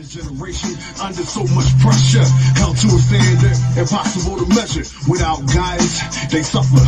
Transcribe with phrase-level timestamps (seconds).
[0.00, 0.70] This generation
[1.02, 2.24] under so much pressure,
[2.56, 4.88] held to a standard impossible to measure.
[5.06, 6.00] Without guidance,
[6.32, 6.80] they suffer.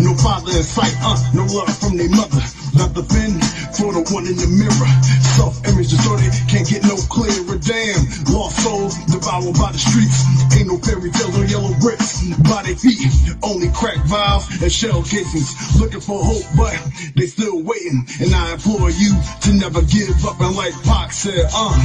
[0.00, 2.65] No father in sight, uh, no love from their mother.
[2.76, 3.40] Not the pen
[3.72, 4.92] for the one in the mirror.
[5.36, 7.56] Self-image distorted, can't get no clearer.
[7.56, 8.00] Damn,
[8.32, 10.24] lost souls devoured by the streets.
[10.52, 12.20] Ain't no fairy tales on yellow bricks.
[12.44, 13.00] By their feet,
[13.42, 15.56] only crack vials and shell casings.
[15.80, 16.76] Looking for hope, but
[17.16, 18.04] they still waiting.
[18.20, 20.40] And I implore you to never give up.
[20.40, 21.76] And like Pac said, uh,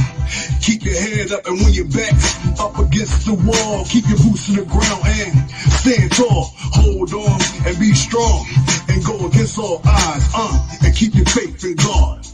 [0.60, 1.46] keep your head up.
[1.48, 5.32] And when your back's up against the wall, keep your boots to the ground and
[5.80, 6.52] stand tall.
[6.76, 8.44] Hold on and be strong
[8.88, 10.52] and go against all odds, uh,
[10.84, 12.26] and keep your faith in God.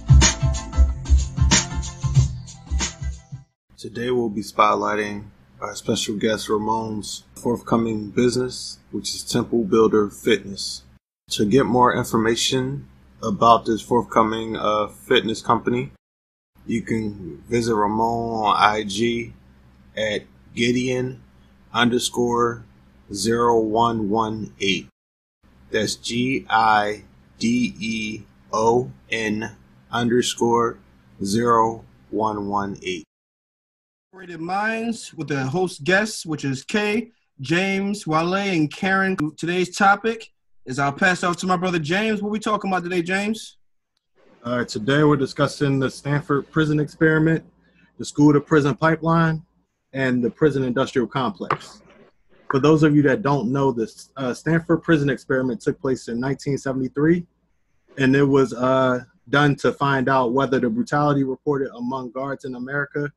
[3.76, 5.24] Today we'll be spotlighting
[5.60, 10.82] our special guest Ramon's forthcoming business, which is Temple Builder Fitness.
[11.30, 12.88] To get more information
[13.22, 15.92] about this forthcoming uh, fitness company,
[16.66, 19.32] you can visit Ramon on IG
[19.96, 20.22] at
[20.54, 21.22] Gideon
[21.72, 22.64] underscore
[23.10, 24.88] 0118.
[25.70, 27.02] That's G I
[27.38, 29.50] D E O N
[29.90, 30.78] underscore
[31.20, 33.04] 0118.
[34.12, 39.16] Separated Minds with the host guests, which is Kay, James, Wale, and Karen.
[39.36, 40.30] Today's topic
[40.64, 42.22] is I'll pass off to my brother James.
[42.22, 43.56] What we talking about today, James?
[44.44, 47.44] All right, today we're discussing the Stanford prison experiment,
[47.98, 49.42] the school to prison pipeline,
[49.92, 51.82] and the prison industrial complex.
[52.50, 56.14] For those of you that don't know, the uh, Stanford prison experiment took place in
[56.14, 57.26] 1973,
[57.98, 62.54] and it was uh, done to find out whether the brutality reported among guards in
[62.54, 63.12] America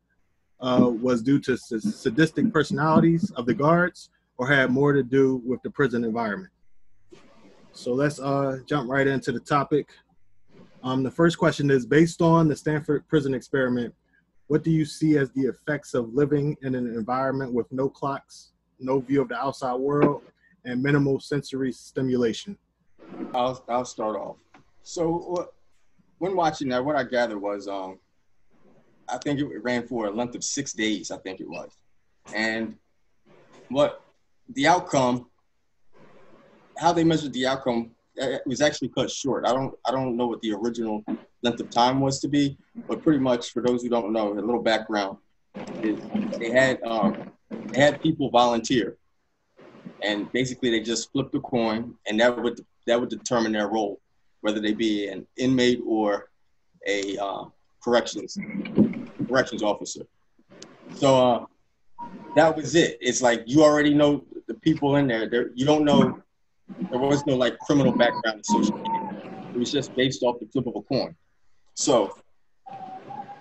[0.59, 5.61] uh, was due to sadistic personalities of the guards or had more to do with
[5.61, 6.51] the prison environment.
[7.73, 9.89] So let's uh, jump right into the topic.
[10.83, 13.93] Um, the first question is based on the Stanford prison experiment,
[14.47, 18.51] what do you see as the effects of living in an environment with no clocks,
[18.79, 20.23] no view of the outside world,
[20.65, 22.57] and minimal sensory stimulation?
[23.33, 24.37] I'll, I'll start off.
[24.91, 25.53] So,
[26.17, 27.97] when watching that, what I gathered was um,
[29.07, 31.71] I think it ran for a length of six days, I think it was.
[32.35, 32.75] And
[33.69, 34.01] what
[34.49, 35.27] the outcome,
[36.77, 39.45] how they measured the outcome, it was actually cut short.
[39.45, 41.05] I don't, I don't know what the original
[41.41, 42.57] length of time was to be,
[42.89, 45.19] but pretty much for those who don't know, a little background
[45.81, 46.01] is
[46.37, 48.97] they had, um, they had people volunteer,
[50.03, 54.01] and basically they just flipped a coin, and that would that would determine their role,
[54.41, 56.29] whether they be an inmate or
[56.87, 57.45] a uh,
[57.83, 58.37] corrections
[59.27, 60.01] corrections officer.
[60.95, 61.45] So uh,
[62.35, 62.97] that was it.
[63.01, 65.49] It's like you already know the people in there.
[65.55, 66.21] You don't know.
[66.89, 68.85] There was no like criminal background associated.
[69.53, 71.15] It was just based off the flip of a coin.
[71.73, 72.15] So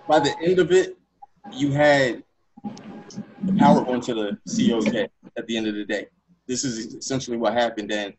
[0.07, 0.97] by the end of it,
[1.53, 2.23] you had
[3.57, 6.07] power going to the COK at the end of the day.
[6.47, 7.91] This is essentially what happened.
[7.91, 8.13] And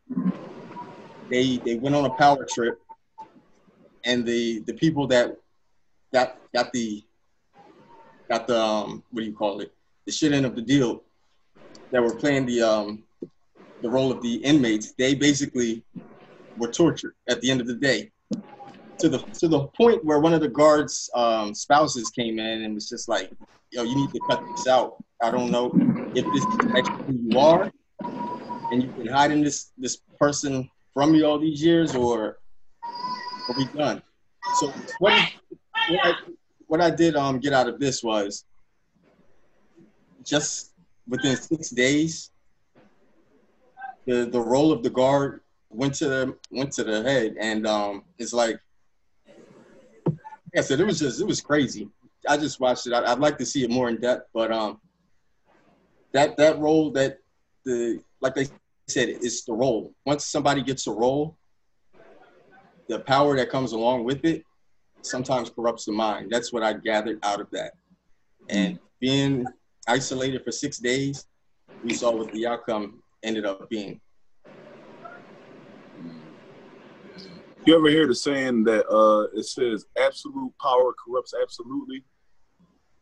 [1.33, 2.79] they they went on a power trip,
[4.05, 5.35] and the the people that
[6.13, 7.03] got got the
[8.29, 9.73] got the um, what do you call it?
[10.05, 11.03] The shit end of the deal
[11.91, 13.03] that were playing the um,
[13.81, 14.93] the role of the inmates.
[14.93, 15.83] They basically
[16.59, 18.11] were tortured at the end of the day
[18.99, 22.75] to the to the point where one of the guards' um, spouses came in and
[22.75, 23.33] was just like,
[23.71, 25.03] "Yo, you need to cut this out.
[25.23, 25.73] I don't know
[26.15, 27.73] if this is actually who you are,
[28.71, 32.39] and you can hide in this this person from me all these years, or
[33.49, 34.03] are we done?"
[34.61, 35.31] So what,
[35.89, 36.13] what I,
[36.67, 38.45] what I did um get out of this was
[40.25, 40.73] just
[41.09, 42.31] within six days,
[44.07, 48.05] the the role of the guard went to the went to the head, and um,
[48.19, 48.59] it's like,
[50.07, 51.89] like I said, it was just it was crazy.
[52.29, 52.93] I just watched it.
[52.93, 54.81] I, would like to see it more in depth, but um,
[56.13, 57.19] that that role that
[57.65, 58.47] the like they
[58.89, 59.95] said, it's the role.
[60.05, 61.37] Once somebody gets a role,
[62.89, 64.45] the power that comes along with it
[65.03, 66.31] sometimes corrupts the mind.
[66.31, 67.73] That's what I gathered out of that.
[68.49, 69.47] And being
[69.89, 71.27] isolated for six days,
[71.83, 74.01] we saw what the outcome ended up being.
[77.65, 82.05] You ever hear the saying that uh, it says absolute power corrupts absolutely?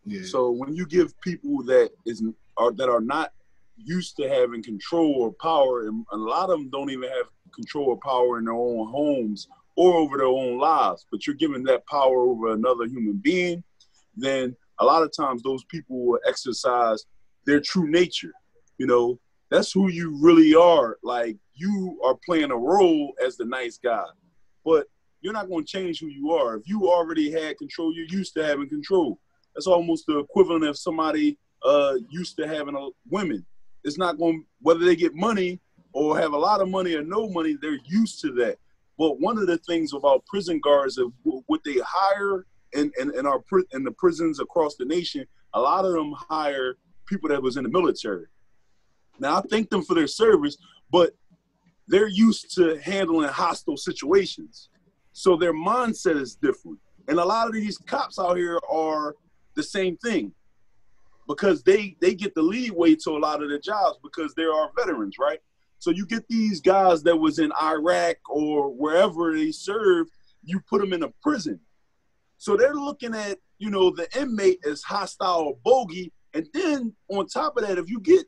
[0.05, 0.23] Yeah.
[0.25, 2.23] So when you give people that is
[2.59, 3.33] are that are not
[3.85, 7.87] used to having control or power, and a lot of them don't even have control
[7.87, 11.87] or power in their own homes or over their own lives, but you're giving that
[11.87, 13.63] power over another human being,
[14.17, 17.05] then a lot of times those people will exercise
[17.47, 18.33] their true nature.
[18.79, 19.19] You know,
[19.51, 20.99] that's who you really are.
[21.03, 24.05] Like you are playing a role as the nice guy,
[24.65, 24.87] but
[25.21, 26.57] you're not going to change who you are.
[26.57, 29.19] If you already had control, you're used to having control.
[29.55, 33.45] That's almost the equivalent of somebody uh, used to having a, women.
[33.85, 35.61] It's not going whether they get money
[35.93, 37.57] or have a lot of money or no money.
[37.61, 38.59] They're used to that.
[38.99, 41.13] But one of the things about prison guards of
[41.47, 43.43] what they hire in, in, in our
[43.73, 47.65] in the prisons across the nation, a lot of them hire people that was in
[47.65, 48.27] the military.
[49.19, 50.57] Now I thank them for their service,
[50.91, 51.13] but
[51.89, 54.69] they're used to handling hostile situations.
[55.13, 56.79] So their mindset is different.
[57.09, 59.17] And a lot of these cops out here are
[59.57, 60.33] the same thing
[61.31, 64.73] because they they get the leeway to a lot of the jobs because there are
[64.77, 65.39] veterans, right?
[65.79, 70.11] So you get these guys that was in Iraq or wherever they served,
[70.43, 71.61] you put them in a prison.
[72.37, 76.13] So they're looking at, you know, the inmate as hostile or bogey.
[76.35, 78.27] And then on top of that, if you get,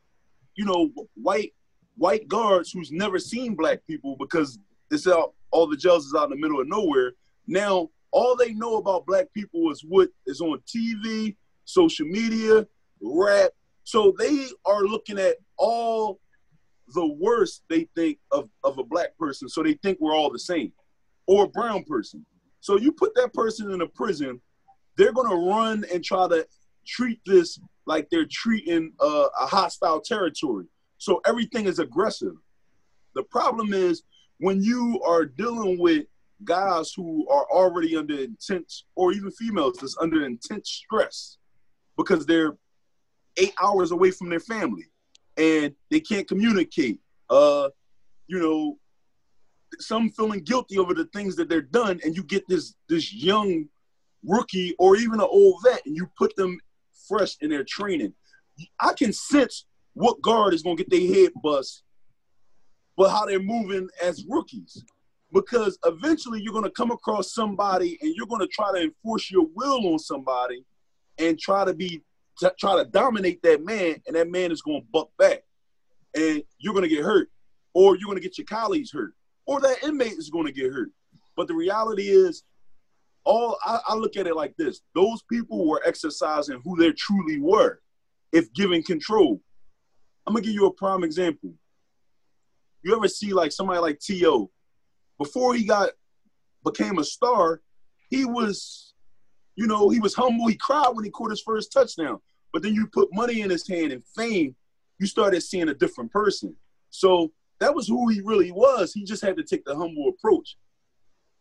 [0.54, 1.52] you know, white
[1.96, 4.60] white guards who's never seen black people because
[4.92, 7.14] it's out all the jails is out in the middle of nowhere.
[7.48, 11.34] Now all they know about black people is what is on TV,
[11.64, 12.66] social media,
[13.02, 13.50] rap.
[13.84, 16.20] So they are looking at all
[16.94, 19.48] the worst they think of, of a black person.
[19.48, 20.72] So they think we're all the same
[21.26, 22.24] or a brown person.
[22.60, 24.40] So you put that person in a prison,
[24.96, 26.46] they're going to run and try to
[26.86, 30.66] treat this like they're treating uh, a hostile territory.
[30.98, 32.34] So everything is aggressive.
[33.14, 34.02] The problem is
[34.38, 36.06] when you are dealing with
[36.44, 41.38] guys who are already under intense, or even females that's under intense stress
[41.96, 42.56] because they're
[43.36, 44.86] eight hours away from their family
[45.36, 47.00] and they can't communicate.
[47.30, 47.68] Uh,
[48.26, 48.78] you know,
[49.78, 53.66] some feeling guilty over the things that they're done, and you get this this young
[54.24, 56.58] rookie or even an old vet, and you put them
[57.08, 58.12] fresh in their training.
[58.78, 61.82] I can sense what guard is gonna get their head bust,
[62.96, 64.84] but how they're moving as rookies.
[65.32, 69.92] Because eventually you're gonna come across somebody and you're gonna try to enforce your will
[69.92, 70.64] on somebody
[71.18, 72.02] and try to be
[72.58, 75.42] try to dominate that man, and that man is going to buck back,
[76.14, 77.28] and you're going to get hurt,
[77.74, 79.14] or you're going to get your colleagues hurt,
[79.46, 80.90] or that inmate is going to get hurt.
[81.36, 82.44] But the reality is,
[83.24, 87.38] all I, I look at it like this: those people were exercising who they truly
[87.38, 87.80] were,
[88.32, 89.40] if given control.
[90.26, 91.52] I'm gonna give you a prime example.
[92.82, 94.50] You ever see like somebody like T.O.
[95.18, 95.90] before he got
[96.64, 97.60] became a star,
[98.10, 98.91] he was
[99.56, 100.46] you know, he was humble.
[100.46, 102.20] He cried when he caught his first touchdown.
[102.52, 104.54] But then you put money in his hand and fame,
[104.98, 106.54] you started seeing a different person.
[106.90, 108.92] So that was who he really was.
[108.92, 110.56] He just had to take the humble approach.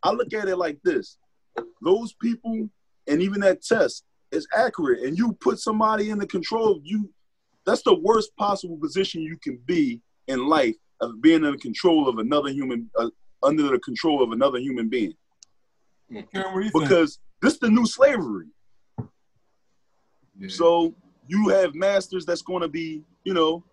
[0.03, 1.17] I look at it like this
[1.81, 2.69] those people
[3.07, 5.03] and even that test is accurate.
[5.03, 7.09] And you put somebody in the control of you,
[7.65, 12.19] that's the worst possible position you can be in life of being in control of
[12.19, 13.09] another human, uh,
[13.43, 15.13] under the control of another human being.
[16.33, 17.30] Karen, because think?
[17.41, 18.47] This is the new slavery.
[20.39, 20.47] Yeah.
[20.49, 20.93] So
[21.27, 23.63] you have masters that's going to be, you know,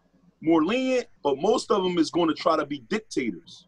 [0.41, 3.67] more lenient, but most of them is going to try to be dictators.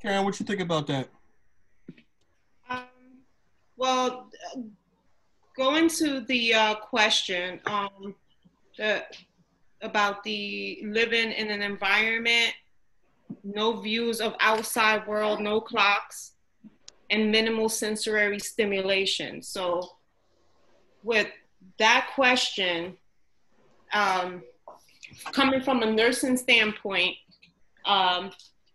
[0.00, 1.08] Karen, what you think about that?
[2.70, 2.84] Um,
[3.76, 4.30] well,
[5.56, 8.14] going to the uh, question um,
[8.76, 9.04] the,
[9.82, 12.54] about the living in an environment,
[13.42, 16.34] no views of outside world, no clocks,
[17.10, 19.42] and minimal sensory stimulation.
[19.42, 19.88] So,
[21.02, 21.28] with
[21.78, 22.96] that question,
[23.92, 24.42] um,
[25.32, 27.16] coming from a nursing standpoint,
[27.86, 28.30] um,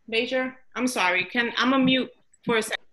[0.07, 2.11] Major, I'm sorry, can I'm a mute
[2.43, 2.83] for a second.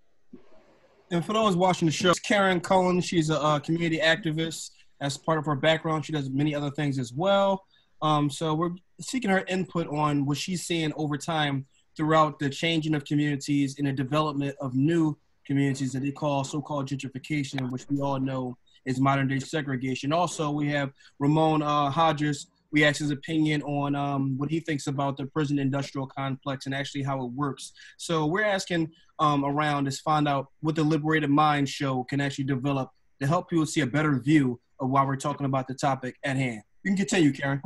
[1.10, 3.00] And for those watching the show, Karen Cullen.
[3.00, 4.70] She's a uh, community activist.
[5.00, 7.64] As part of her background, she does many other things as well.
[8.02, 11.66] Um, so we're seeking her input on what she's seeing over time
[11.96, 15.18] throughout the changing of communities and the development of new
[15.50, 20.12] communities that they call so-called gentrification, which we all know is modern day segregation.
[20.12, 22.46] Also, we have Ramon uh, Hodges.
[22.70, 26.74] We asked his opinion on um, what he thinks about the prison industrial complex and
[26.74, 27.72] actually how it works.
[27.96, 32.44] So we're asking um, around to find out what the Liberated Mind show can actually
[32.44, 32.90] develop
[33.20, 36.36] to help people see a better view of why we're talking about the topic at
[36.36, 36.62] hand.
[36.84, 37.60] You can continue, Karen.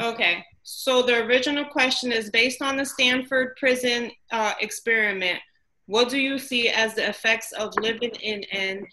[0.00, 0.44] Okay.
[0.62, 5.40] So the original question is based on the Stanford prison uh, experiment.
[5.86, 8.86] What do you see as the effects of living in an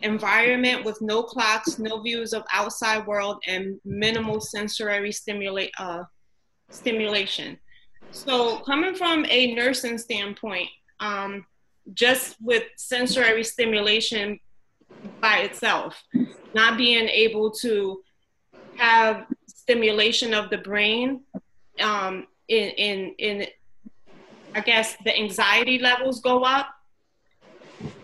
[0.00, 6.04] environment with no clocks, no views of outside world, and minimal sensory stimulate, uh,
[6.70, 7.58] stimulation?
[8.10, 11.44] So, coming from a nursing standpoint, um,
[11.92, 14.40] just with sensory stimulation
[15.20, 16.02] by itself,
[16.54, 18.02] not being able to
[18.76, 21.20] have stimulation of the brain
[21.80, 23.46] um, in, in, in
[24.58, 26.66] I guess the anxiety levels go up,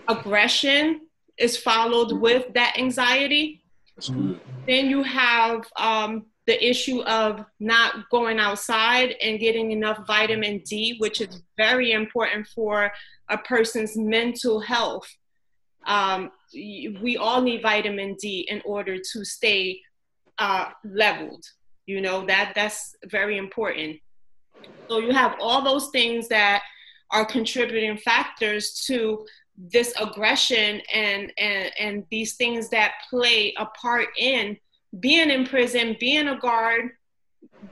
[0.06, 1.00] aggression
[1.36, 3.64] is followed with that anxiety.
[4.08, 10.96] Then you have um, the issue of not going outside and getting enough vitamin D,
[10.98, 12.92] which is very important for
[13.28, 15.12] a person's mental health.
[15.88, 19.80] Um, we all need vitamin D in order to stay
[20.38, 21.44] uh, leveled.
[21.86, 23.98] You know that that's very important.
[24.88, 26.62] So you have all those things that
[27.10, 29.24] are contributing factors to
[29.56, 34.56] this aggression and and and these things that play a part in
[35.00, 36.90] being in prison, being a guard,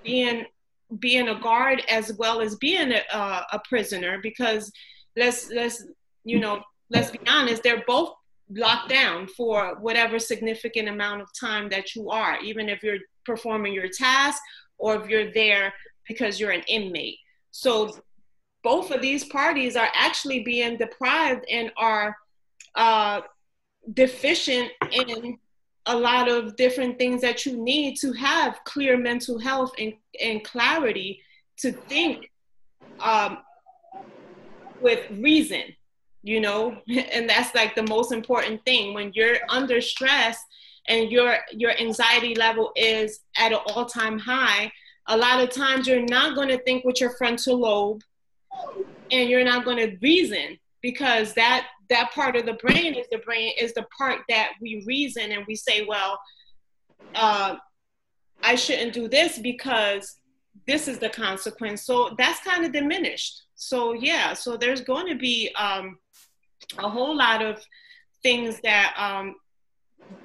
[0.02, 0.44] being
[0.98, 4.70] being a guard as well as being a, a prisoner because
[5.16, 5.84] let's let's
[6.24, 8.12] you know let's be honest they're both
[8.50, 13.72] locked down for whatever significant amount of time that you are even if you're performing
[13.72, 14.42] your task
[14.78, 15.72] or if you're there
[16.06, 17.18] because you're an inmate.
[17.50, 17.96] So
[18.62, 22.16] both of these parties are actually being deprived and are
[22.74, 23.22] uh,
[23.92, 25.38] deficient in
[25.86, 30.44] a lot of different things that you need to have clear mental health and, and
[30.44, 31.20] clarity
[31.58, 32.30] to think
[33.00, 33.38] um,
[34.80, 35.64] with reason
[36.22, 36.76] you know?
[36.88, 38.94] And that's like the most important thing.
[38.94, 40.42] When you're under stress
[40.88, 44.72] and your your anxiety level is at an all-time high
[45.08, 48.02] a lot of times you're not going to think with your frontal lobe
[49.10, 53.18] and you're not going to reason because that that part of the brain is the
[53.18, 56.18] brain is the part that we reason and we say, well,
[57.14, 57.56] uh,
[58.42, 60.16] I shouldn't do this because
[60.66, 61.84] this is the consequence.
[61.84, 63.42] So that's kind of diminished.
[63.54, 65.98] So yeah, so there's going to be um,
[66.78, 67.62] a whole lot of
[68.22, 69.34] things that um,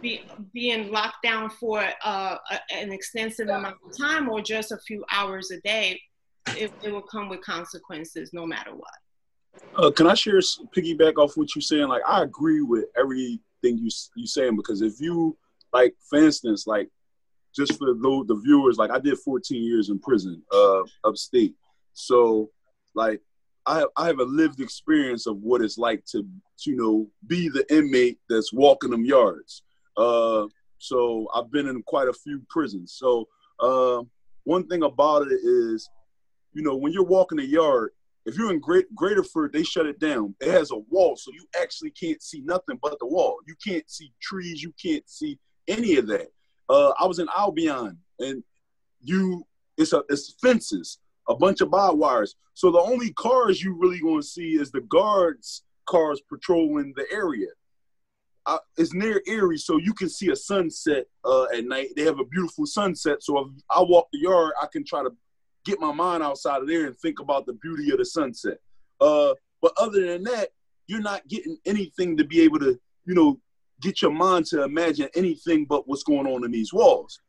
[0.02, 0.22] be,
[0.54, 5.04] being locked down for uh, a, an extensive amount of time or just a few
[5.12, 6.00] hours a day,
[6.50, 8.90] it, it will come with consequences no matter what.
[9.76, 10.40] Uh, can I share
[10.76, 11.88] piggyback off what you're saying?
[11.88, 15.36] Like, I agree with everything you you saying because if you
[15.74, 16.90] like, for instance, like
[17.56, 21.56] just for the, the viewers, like I did 14 years in prison, uh, upstate.
[21.94, 22.52] So,
[22.94, 23.22] like,
[23.66, 27.08] I have, I have a lived experience of what it's like to, to, you know,
[27.26, 29.64] be the inmate that's walking them yards.
[29.98, 32.94] Uh, so I've been in quite a few prisons.
[32.98, 33.28] So
[33.60, 34.04] uh,
[34.44, 35.90] one thing about it is,
[36.54, 37.92] you know, when you're walking the yard,
[38.26, 40.36] if you're in Great Graterford, they shut it down.
[40.42, 43.38] It has a wall, so you actually can't see nothing but the wall.
[43.48, 44.62] You can't see trees.
[44.62, 46.28] You can't see any of that.
[46.70, 48.44] Uh, I was in Albion, and
[49.02, 49.46] you
[49.78, 51.00] it's a it's fences,
[51.30, 52.36] a bunch of barbed wires.
[52.54, 57.48] So the only cars you really gonna see is the guards' cars patrolling the area.
[58.48, 61.90] Uh, it's near Erie, so you can see a sunset uh, at night.
[61.98, 63.22] They have a beautiful sunset.
[63.22, 65.12] So if I walk the yard, I can try to
[65.66, 68.58] get my mind outside of there and think about the beauty of the sunset.
[69.02, 70.50] Uh, but other than that,
[70.88, 73.38] you're not getting anything to be able to, you know,
[73.82, 77.20] get your mind to imagine anything but what's going on in these walls.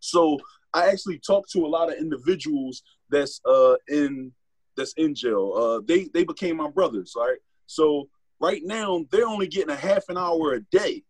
[0.00, 0.36] So
[0.74, 4.32] I actually talked to a lot of individuals that's uh, in
[4.76, 5.52] that's in jail.
[5.56, 7.38] Uh, they they became my brothers, right?
[7.66, 8.08] So
[8.40, 11.02] right now they're only getting a half an hour a day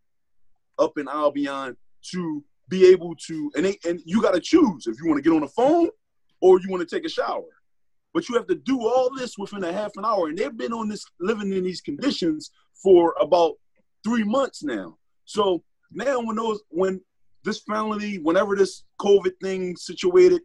[0.78, 1.76] up in Albion
[2.12, 5.28] to be able to, and they and you got to choose if you want to
[5.28, 5.88] get on the phone
[6.40, 7.44] or you want to take a shower.
[8.12, 10.28] But you have to do all this within a half an hour.
[10.28, 12.50] And they've been on this, living in these conditions
[12.82, 13.54] for about
[14.04, 14.96] three months now.
[15.26, 17.00] So now when those, when
[17.44, 20.40] this finally, whenever this COVID thing situated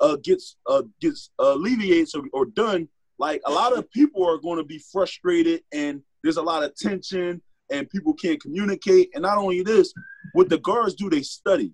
[0.00, 2.88] uh, gets uh, gets uh, alleviates or, or done,
[3.18, 6.74] like a lot of people are going to be frustrated and there's a lot of
[6.74, 7.40] tension
[7.70, 9.10] and people can't communicate.
[9.14, 9.94] And not only this,
[10.32, 11.70] what the guards do, they study.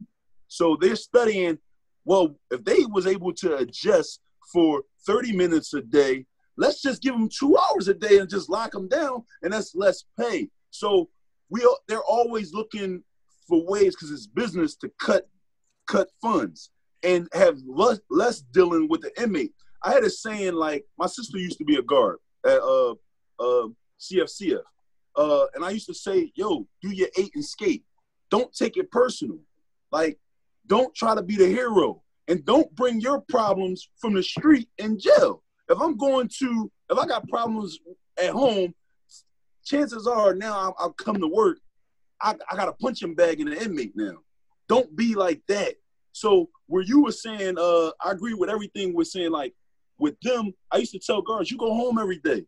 [0.49, 1.59] So they're studying
[2.05, 4.21] well, if they was able to adjust
[4.53, 6.27] for 30 minutes a day,
[6.57, 9.75] let's just give them two hours a day and just lock them down, and that's
[9.75, 10.49] less pay.
[10.71, 11.09] So
[11.51, 13.03] we are, they're always looking
[13.49, 15.29] for ways because it's business to cut
[15.87, 16.71] cut funds
[17.03, 19.53] and have less, less dealing with the inmate.
[19.83, 22.95] I had a saying like my sister used to be a guard at uh,
[23.41, 23.69] uh,
[24.01, 24.63] CFCF,
[25.17, 27.85] uh, and I used to say, "Yo, do your eight and skate.
[28.31, 29.39] Don't take it personal.
[29.93, 30.19] Like
[30.71, 34.99] don't try to be the hero and don't bring your problems from the street in
[34.99, 35.43] jail.
[35.69, 37.81] If I'm going to, if I got problems
[38.23, 38.73] at home,
[39.65, 41.59] chances are now I'll, come to work.
[42.23, 44.19] I, I got a punching bag in the inmate now.
[44.69, 45.75] Don't be like that.
[46.13, 49.33] So where you were saying, uh, I agree with everything we're saying.
[49.33, 49.55] Like
[49.99, 52.47] with them, I used to tell guards, you go home every day.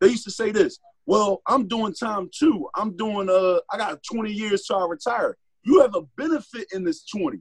[0.00, 0.78] They used to say this.
[1.10, 2.68] Well, I'm doing time too.
[2.76, 3.28] I'm doing.
[3.28, 5.36] Uh, I got 20 years till I retire.
[5.64, 7.40] You have a benefit in this 20.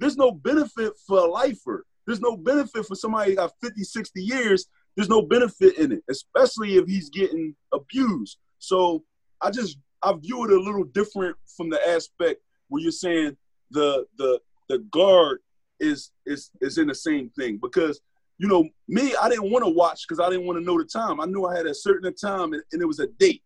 [0.00, 1.86] There's no benefit for a lifer.
[2.08, 4.66] There's no benefit for somebody got 50, 60 years.
[4.96, 8.38] There's no benefit in it, especially if he's getting abused.
[8.58, 9.04] So
[9.40, 13.36] I just I view it a little different from the aspect where you're saying
[13.70, 15.38] the the the guard
[15.78, 18.00] is is is in the same thing because
[18.38, 20.84] you know me I didn't want to watch because I didn't want to know the
[20.84, 21.20] time.
[21.20, 23.42] I knew I had a certain time and, and it was a date.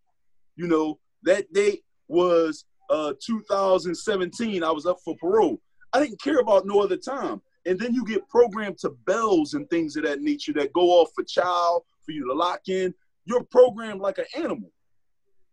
[0.56, 4.64] You know that date was uh 2017.
[4.64, 5.60] I was up for parole.
[5.92, 7.40] I didn't care about no other time.
[7.66, 11.10] And then you get programmed to bells and things of that nature that go off
[11.14, 12.94] for child for you to lock in.
[13.26, 14.70] You're programmed like an animal.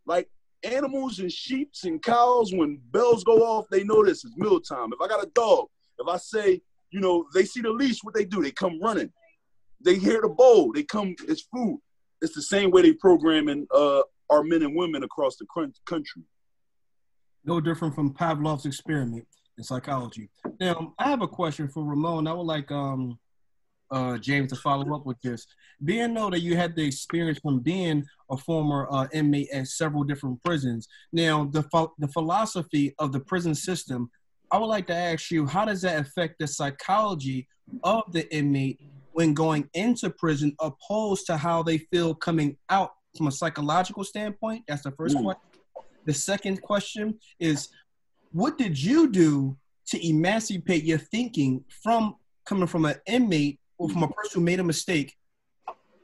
[0.05, 0.29] Like
[0.63, 4.93] animals and sheeps and cows, when bells go off, they know this is mealtime.
[4.93, 5.67] If I got a dog,
[5.99, 6.61] if I say,
[6.91, 8.41] you know, they see the leash, what they do?
[8.41, 9.11] They come running.
[9.85, 11.79] They hear the bowl, they come, it's food.
[12.21, 14.01] It's the same way they programming uh,
[14.31, 15.45] our men and women across the
[15.85, 16.23] country.
[17.43, 19.27] No different from Pavlov's experiment
[19.57, 20.29] in psychology.
[20.59, 22.27] Now, I have a question for Ramon.
[22.27, 23.19] I would like um,
[23.91, 25.45] uh, James to follow up with this.
[25.83, 30.03] Being know that you had the experience from being a former uh, inmate at several
[30.03, 30.87] different prisons.
[31.13, 34.09] Now, the ph- the philosophy of the prison system.
[34.51, 37.47] I would like to ask you, how does that affect the psychology
[37.83, 38.79] of the inmate
[39.15, 44.65] when going into prison, opposed to how they feel coming out from a psychological standpoint?
[44.67, 45.23] That's the first Ooh.
[45.23, 45.41] question.
[46.03, 47.69] The second question is,
[48.33, 49.55] what did you do
[49.87, 54.59] to emancipate your thinking from coming from an inmate or from a person who made
[54.59, 55.15] a mistake,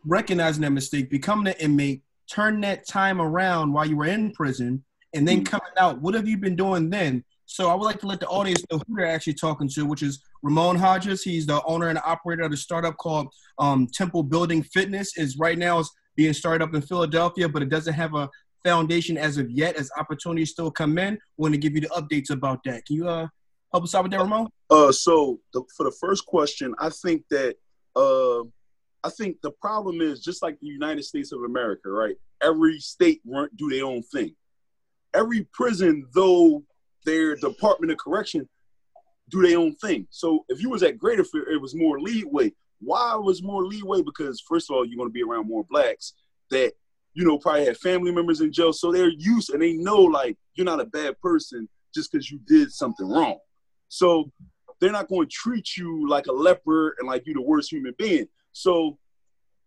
[0.06, 4.86] recognizing that mistake, becoming an inmate, turn that time around while you were in prison,
[5.14, 5.44] and then hmm.
[5.44, 6.02] coming out?
[6.02, 7.26] What have you been doing then?
[7.46, 10.02] So I would like to let the audience know who they're actually talking to, which
[10.02, 11.24] is Ramon Hodges.
[11.24, 13.28] He's the owner and operator of a startup called
[13.60, 15.18] um, Temple Building Fitness.
[15.18, 18.30] Is right now is being started up in Philadelphia, but it doesn't have a
[18.64, 19.76] foundation as of yet.
[19.76, 22.86] As opportunities still come in, we're going to give you the updates about that.
[22.86, 23.28] Can you uh,
[23.72, 24.48] help us out with that, Ramon?
[24.70, 27.56] Uh, so the, for the first question, I think that
[27.96, 28.42] uh,
[29.04, 32.16] I think the problem is just like the United States of America, right?
[32.42, 33.22] Every state
[33.56, 34.36] do their own thing.
[35.14, 36.64] Every prison, though
[37.06, 38.48] their Department of Correction
[39.32, 40.08] do their own thing.
[40.12, 42.52] So if you was at Graterford, it was more leeway.
[42.80, 44.02] Why was more leeway?
[44.02, 46.14] Because first of all, you're going to be around more blacks
[46.50, 46.74] that
[47.14, 48.74] you know, probably had family members in jail.
[48.74, 52.40] So they're used and they know like you're not a bad person just because you
[52.48, 53.38] did something wrong.
[53.90, 54.32] So
[54.80, 57.94] they're not going to treat you like a leper and like you're the worst human
[57.98, 58.28] being.
[58.54, 58.98] So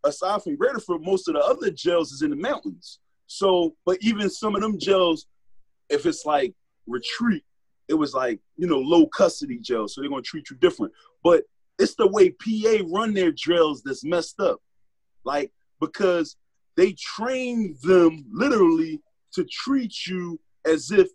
[0.05, 3.01] aside from Graterford, most of the other jails is in the mountains.
[3.27, 5.27] So, but even some of them jails,
[5.91, 6.55] if it's like
[6.87, 7.45] retreat,
[7.89, 9.89] it was like, you know, low custody jail.
[9.89, 10.93] So they're to treat you different.
[11.23, 11.45] But
[11.79, 14.61] it's the way PA run their drills that's messed up.
[15.25, 16.37] Like, because
[16.77, 19.01] they train them literally
[19.35, 21.09] to treat you as if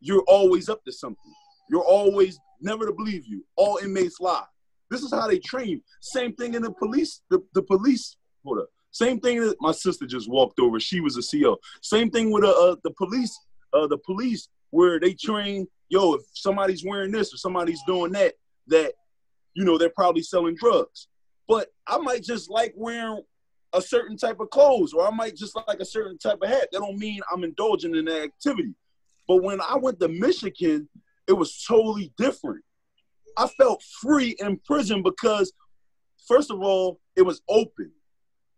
[0.00, 1.34] you're always up to something.
[1.70, 3.44] You're always never to believe you.
[3.56, 4.44] All inmates lie.
[4.90, 5.82] This is how they train.
[6.00, 7.22] Same thing in the police.
[7.30, 8.16] The, the police.
[8.44, 8.68] Hold up.
[8.90, 10.80] Same thing that my sister just walked over.
[10.80, 11.58] She was a CO.
[11.80, 13.38] Same thing with uh, uh, the police.
[13.72, 15.68] Uh, the police where they train.
[15.90, 18.34] Yo, if somebody's wearing this or somebody's doing that,
[18.68, 18.94] that
[19.54, 21.08] you know they're probably selling drugs.
[21.46, 23.22] But I might just like wearing
[23.72, 26.68] a certain type of clothes or I might just like a certain type of hat.
[26.72, 28.74] That don't mean I'm indulging in that activity.
[29.26, 30.88] But when I went to Michigan,
[31.28, 32.64] it was totally different.
[33.36, 35.52] I felt free in prison because,
[36.26, 37.92] first of all, it was open.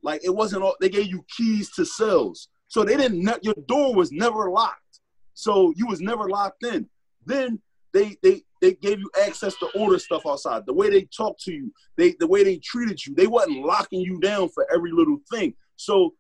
[0.03, 2.49] Like it wasn't all, they gave you keys to cells.
[2.69, 5.01] So they didn't, your door was never locked.
[5.35, 6.89] So you was never locked in.
[7.27, 7.61] Then
[7.93, 10.65] they, they, they gave you access to order stuff outside.
[10.67, 14.01] The way they talked to you, they the way they treated you, they wasn't locking
[14.01, 15.55] you down for every little thing.
[15.77, 16.15] So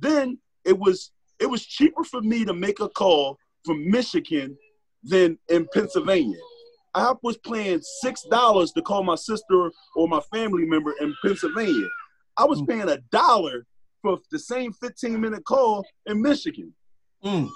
[0.00, 4.56] then it was it was cheaper for me to make a call from Michigan
[5.02, 6.38] than in Pennsylvania.
[6.94, 11.86] I was paying six dollars to call my sister or my family member in Pennsylvania.
[12.36, 12.68] I was mm.
[12.68, 13.66] paying a dollar
[14.02, 16.72] for the same 15 minute call in Michigan.
[17.24, 17.48] Mm.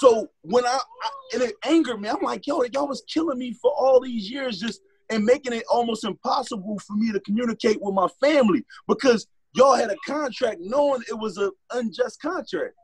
[0.00, 3.52] So when I, I, and it angered me, I'm like, yo, y'all was killing me
[3.52, 7.94] for all these years, just and making it almost impossible for me to communicate with
[7.94, 12.74] my family because y'all had a contract knowing it was an unjust contract,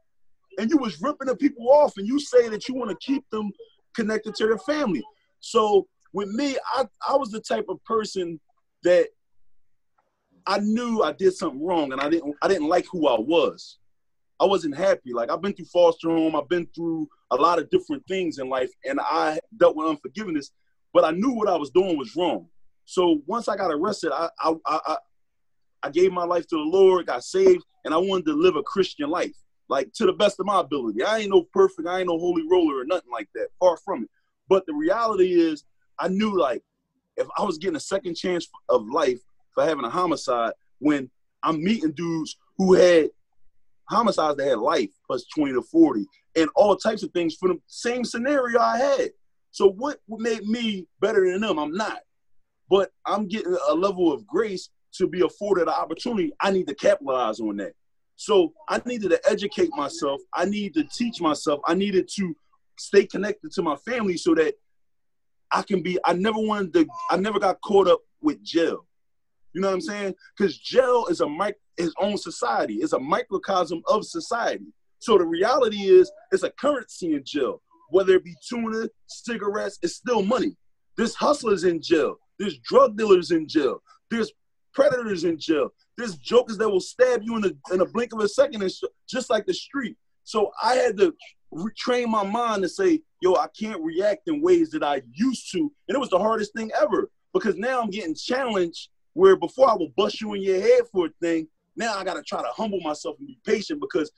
[0.58, 3.24] and you was ripping the people off, and you say that you want to keep
[3.30, 3.50] them
[3.94, 5.02] connected to their family.
[5.40, 8.38] So with me, I, I was the type of person
[8.82, 9.08] that
[10.46, 13.78] I knew I did something wrong, and I didn't I didn't like who I was.
[14.40, 15.12] I wasn't happy.
[15.12, 18.48] Like I've been through foster home, I've been through a lot of different things in
[18.48, 20.50] life, and I dealt with unforgiveness.
[20.92, 22.48] But I knew what I was doing was wrong.
[22.84, 24.96] So once I got arrested, I I I,
[25.82, 28.62] I gave my life to the Lord, got saved, and I wanted to live a
[28.62, 29.36] Christian life,
[29.68, 31.02] like to the best of my ability.
[31.02, 33.48] I ain't no perfect, I ain't no holy roller or nothing like that.
[33.60, 34.10] Far from it.
[34.48, 35.64] But the reality is,
[35.98, 36.62] I knew like
[37.16, 39.20] if I was getting a second chance of life
[39.52, 41.10] for having a homicide, when
[41.42, 43.10] I'm meeting dudes who had
[43.88, 47.58] homicides that had life plus 20 to 40 and all types of things for the
[47.66, 49.10] same scenario I had.
[49.50, 51.58] So what made me better than them?
[51.58, 52.00] I'm not.
[52.70, 56.32] But I'm getting a level of grace to be afforded an opportunity.
[56.40, 57.72] I need to capitalize on that.
[58.16, 60.20] So I needed to educate myself.
[60.34, 61.60] I needed to teach myself.
[61.66, 62.34] I needed to
[62.78, 64.54] stay connected to my family so that
[65.52, 65.98] I can be.
[66.04, 66.86] I never wanted to.
[67.10, 68.84] I never got caught up with jail.
[69.58, 70.14] You know what I'm saying?
[70.36, 72.74] Because jail is a mic, his own society.
[72.74, 74.72] It's a microcosm of society.
[75.00, 77.60] So the reality is, it's a currency in jail.
[77.90, 80.56] Whether it be tuna, cigarettes, it's still money.
[80.96, 82.18] There's hustlers in jail.
[82.38, 83.82] There's drug dealers in jail.
[84.12, 84.30] There's
[84.74, 85.70] predators in jail.
[85.96, 88.62] There's jokers that will stab you in the in a blink of a second,
[89.10, 89.96] just like the street.
[90.22, 91.12] So I had to
[91.52, 95.58] retrain my mind to say, yo, I can't react in ways that I used to.
[95.88, 99.74] And it was the hardest thing ever because now I'm getting challenged where before I
[99.74, 102.48] would bust you in your head for a thing, now I got to try to
[102.48, 104.10] humble myself and be patient because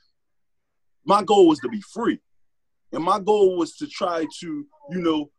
[1.04, 2.18] my goal was to be free.
[2.92, 5.30] And my goal was to try to, you know,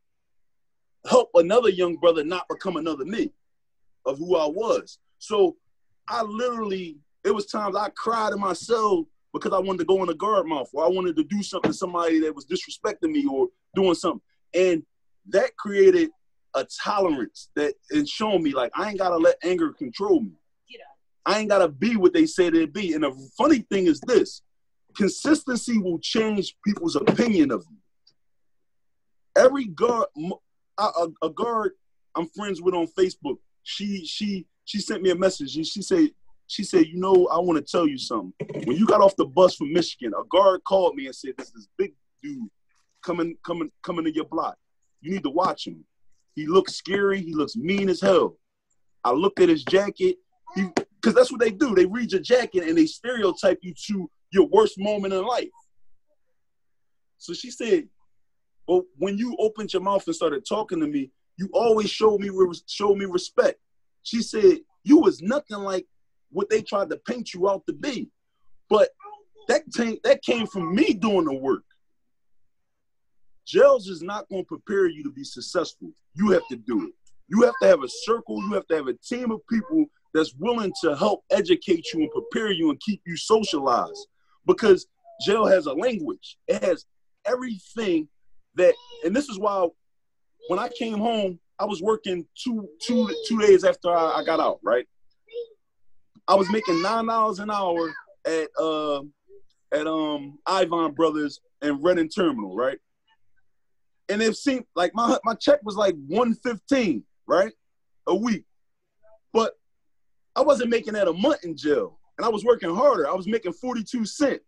[1.10, 3.32] help another young brother not become another me
[4.06, 5.00] of who I was.
[5.18, 5.58] So
[6.08, 10.02] I literally, it was times I cried in my cell because I wanted to go
[10.04, 13.12] in a guard mouth or I wanted to do something to somebody that was disrespecting
[13.12, 14.22] me or doing something.
[14.54, 14.84] And
[15.30, 16.10] that created
[16.54, 20.32] a tolerance that and showing me like I ain't gotta let anger control me.
[21.26, 22.94] I ain't gotta be what they say they be.
[22.94, 24.42] And the funny thing is this
[24.96, 27.78] consistency will change people's opinion of you.
[29.38, 30.08] Every guard,
[30.78, 31.72] a, a guard
[32.16, 36.10] I'm friends with on Facebook, she she she sent me a message and she said
[36.48, 38.34] she said, you know, I want to tell you something.
[38.66, 41.48] When you got off the bus from Michigan, a guard called me and said, "This
[41.48, 42.50] is this big dude
[43.02, 44.58] coming coming coming to your block.
[45.02, 45.86] You need to watch him.
[46.36, 47.22] He looks scary.
[47.22, 48.38] He looks mean as hell."
[49.04, 50.18] I looked at his jacket.
[50.56, 51.74] Because that's what they do.
[51.74, 55.50] They read your jacket and they stereotype you to your worst moment in life.
[57.18, 57.90] So she said,
[58.68, 62.30] "Well, when you opened your mouth and started talking to me, you always showed me
[62.68, 63.60] showed me respect."
[64.04, 65.88] She said, "You was nothing like
[66.30, 68.12] what they tried to paint you out to be,
[68.70, 68.90] but
[69.48, 71.64] that came that came from me doing the work.
[73.46, 75.94] Jails is not going to prepare you to be successful.
[76.14, 76.94] You have to do it.
[77.28, 78.42] You have to have a circle.
[78.44, 82.12] You have to have a team of people that's willing to help educate you and
[82.12, 84.08] prepare you and keep you socialized
[84.46, 84.88] because
[85.26, 86.38] jail has a language.
[86.48, 86.86] It has
[87.26, 88.10] everything
[88.56, 88.74] that,
[89.06, 89.68] and this is why
[90.50, 94.40] when I came home, I was working two two two days after I, I got
[94.40, 94.88] out, right?
[96.28, 97.94] I was making nine dollars an hour
[98.26, 99.02] at uh,
[99.72, 102.80] at um Iovine Brothers and Reading Terminal, right?
[104.12, 107.52] And it seemed like my my check was like 115, right?
[108.08, 108.44] A week.
[109.34, 109.54] But
[110.36, 112.00] I wasn't making that a month in jail.
[112.18, 113.10] And I was working harder.
[113.10, 114.42] I was making 42 cents.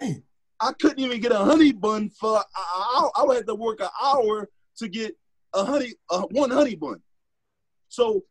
[0.00, 3.88] I couldn't even get a honey bun for I, I would have to work an
[4.00, 4.48] hour
[4.78, 5.16] to get
[5.54, 7.00] a honey uh, one honey bun.
[7.88, 8.22] So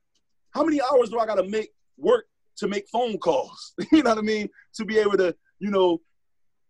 [0.52, 2.26] how many hours do I gotta make work
[2.58, 3.74] to make phone calls?
[3.92, 4.50] you know what I mean?
[4.76, 6.02] To be able to, you know,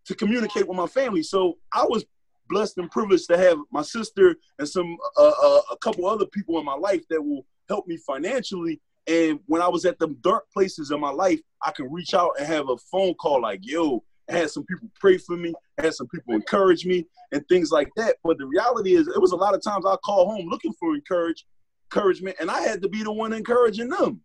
[0.06, 1.24] to communicate with my family.
[1.24, 2.06] So I was
[2.52, 6.60] blessed and privileged to have my sister and some uh, uh, a couple other people
[6.60, 10.52] in my life that will help me financially and when I was at the dark
[10.52, 14.04] places in my life, I could reach out and have a phone call like, yo,
[14.30, 17.90] I had some people pray for me, had some people encourage me and things like
[17.98, 18.18] that.
[18.24, 20.94] But the reality is it was a lot of times I call home looking for
[20.94, 21.46] encourage,
[21.92, 24.22] encouragement, and I had to be the one encouraging them.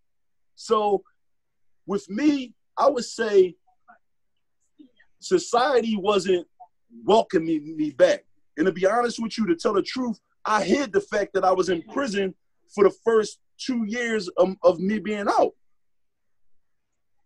[0.54, 1.02] So
[1.86, 3.56] with me, I would say
[5.20, 6.46] society wasn't
[7.04, 8.24] welcoming me back.
[8.56, 11.44] And to be honest with you, to tell the truth, I hid the fact that
[11.44, 12.34] I was in prison
[12.74, 15.52] for the first two years of, of me being out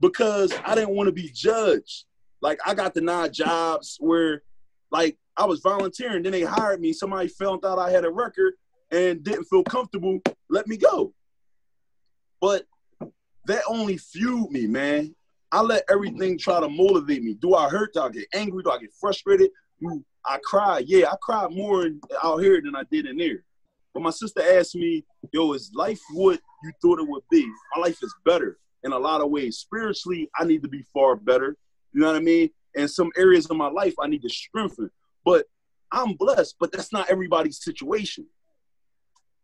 [0.00, 2.04] because I didn't want to be judged.
[2.40, 4.42] Like I got denied jobs where
[4.90, 6.92] like I was volunteering, then they hired me.
[6.92, 8.54] Somebody found out I had a record
[8.90, 11.14] and didn't feel comfortable, let me go.
[12.40, 12.64] But
[13.46, 15.14] that only fueled me, man.
[15.52, 17.34] I let everything try to motivate me.
[17.34, 17.94] Do I hurt?
[17.94, 18.62] Do I get angry?
[18.62, 19.50] Do I get frustrated?
[19.80, 20.82] Do I cry?
[20.86, 21.88] Yeah, I cried more
[22.22, 23.44] out here than I did in there.
[23.92, 27.44] But my sister asked me, yo, is life what you thought it would be?
[27.74, 29.58] My life is better in a lot of ways.
[29.58, 31.56] Spiritually, I need to be far better.
[31.92, 32.50] You know what I mean?
[32.76, 34.90] And some areas of my life I need to strengthen.
[35.24, 35.46] But
[35.92, 38.26] I'm blessed, but that's not everybody's situation.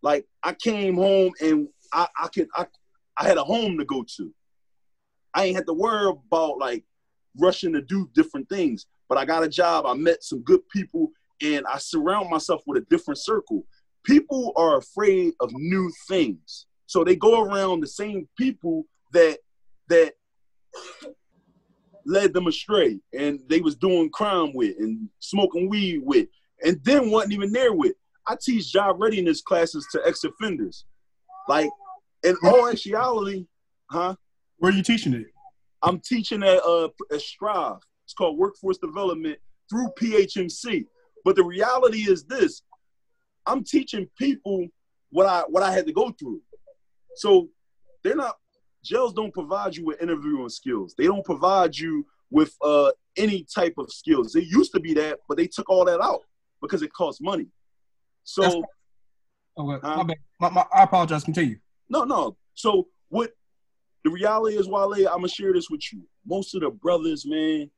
[0.03, 2.67] Like I came home and I, I could I
[3.19, 4.33] I had a home to go to.
[5.37, 6.83] I ain't had to worry about like
[7.39, 8.87] rushing to do different things.
[9.09, 12.83] But I got a job, I met some good people, and I surround myself with
[12.83, 13.65] a different circle
[14.07, 16.67] people are afraid of new things.
[16.87, 19.39] So they go around the same people that
[19.89, 20.15] that
[22.07, 26.29] led them astray and they was doing crime with and smoking weed with
[26.65, 27.95] and then wasn't even there with.
[28.29, 30.85] I teach job readiness classes to ex-offenders.
[31.49, 31.71] Like
[32.23, 33.47] in all actuality,
[33.91, 34.15] huh?
[34.59, 35.27] Where are you teaching it?
[35.83, 37.79] I'm teaching at uh at Strive.
[38.05, 39.39] It's called Workforce Development
[39.69, 40.87] through PHMC.
[41.25, 42.63] But the reality is this:
[43.47, 44.67] I'm teaching people
[45.11, 46.41] what I what I had to go through.
[47.17, 47.49] So
[48.03, 48.37] they're not
[48.87, 50.95] jails don't provide you with interviewing skills.
[50.97, 54.35] They don't provide you with uh, any type of skills.
[54.35, 56.21] It used to be that, but they took all that out
[56.63, 57.47] because it costs money.
[58.25, 58.65] So,
[59.59, 60.17] okay, my bad.
[60.41, 61.25] My, my, I apologize.
[61.25, 61.59] Continue.
[61.89, 62.37] No, no.
[62.55, 63.31] So what
[64.07, 66.01] the reality is, Wale, I'm gonna share this with you.
[66.25, 67.69] Most of the brothers, man,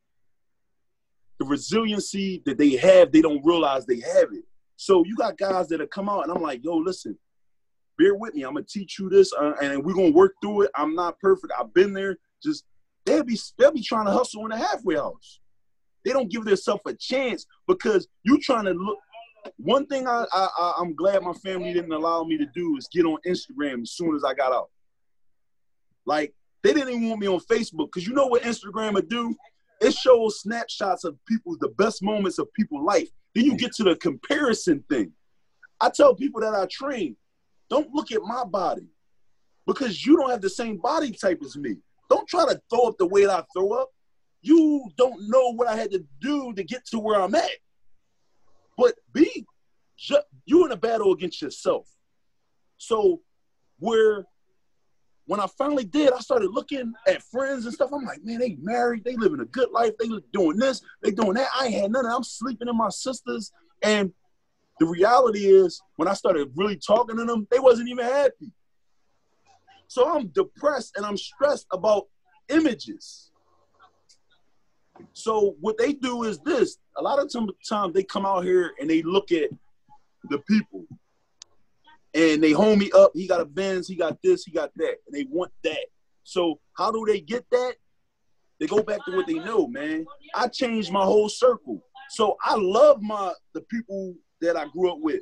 [1.38, 4.44] the resiliency that they have, they don't realize they have it.
[4.76, 7.16] So you got guys that have come out, and I'm like, yo, listen,
[7.96, 8.42] bear with me.
[8.42, 10.70] I'm gonna teach you this, uh, and we're gonna work through it.
[10.76, 11.50] I'm not perfect.
[11.58, 12.18] I've been there.
[12.42, 12.66] Just
[13.06, 15.40] they'll be they'll be trying to hustle in the halfway house.
[16.04, 18.98] They don't give themselves a chance because you trying to look.
[19.56, 23.06] One thing I, I I'm glad my family didn't allow me to do is get
[23.06, 24.68] on Instagram as soon as I got out.
[26.08, 29.36] Like they didn't even want me on Facebook because you know what Instagram would do?
[29.80, 33.08] It shows snapshots of people, the best moments of people's life.
[33.34, 35.12] Then you get to the comparison thing.
[35.80, 37.16] I tell people that I train,
[37.70, 38.88] don't look at my body
[39.66, 41.76] because you don't have the same body type as me.
[42.10, 43.90] Don't try to throw up the weight I throw up.
[44.40, 47.50] You don't know what I had to do to get to where I'm at.
[48.76, 49.46] But be
[50.46, 51.86] you're in a battle against yourself.
[52.78, 53.20] So
[53.78, 54.24] where
[55.28, 57.90] when I finally did, I started looking at friends and stuff.
[57.92, 61.34] I'm like, man, they married, they living a good life, they doing this, they doing
[61.34, 61.48] that.
[61.54, 63.52] I had none I'm sleeping in my sisters.
[63.82, 64.10] And
[64.80, 68.50] the reality is, when I started really talking to them, they wasn't even happy.
[69.86, 72.06] So I'm depressed and I'm stressed about
[72.48, 73.30] images.
[75.12, 76.78] So what they do is this.
[76.96, 79.50] A lot of times they come out here and they look at
[80.30, 80.86] the people
[82.14, 83.12] and they hold me up.
[83.14, 85.86] He got a Benz, he got this, he got that, and they want that.
[86.24, 87.74] So how do they get that?
[88.60, 90.04] They go back to what they know, man.
[90.34, 91.82] I changed my whole circle.
[92.10, 95.20] So I love my the people that I grew up with.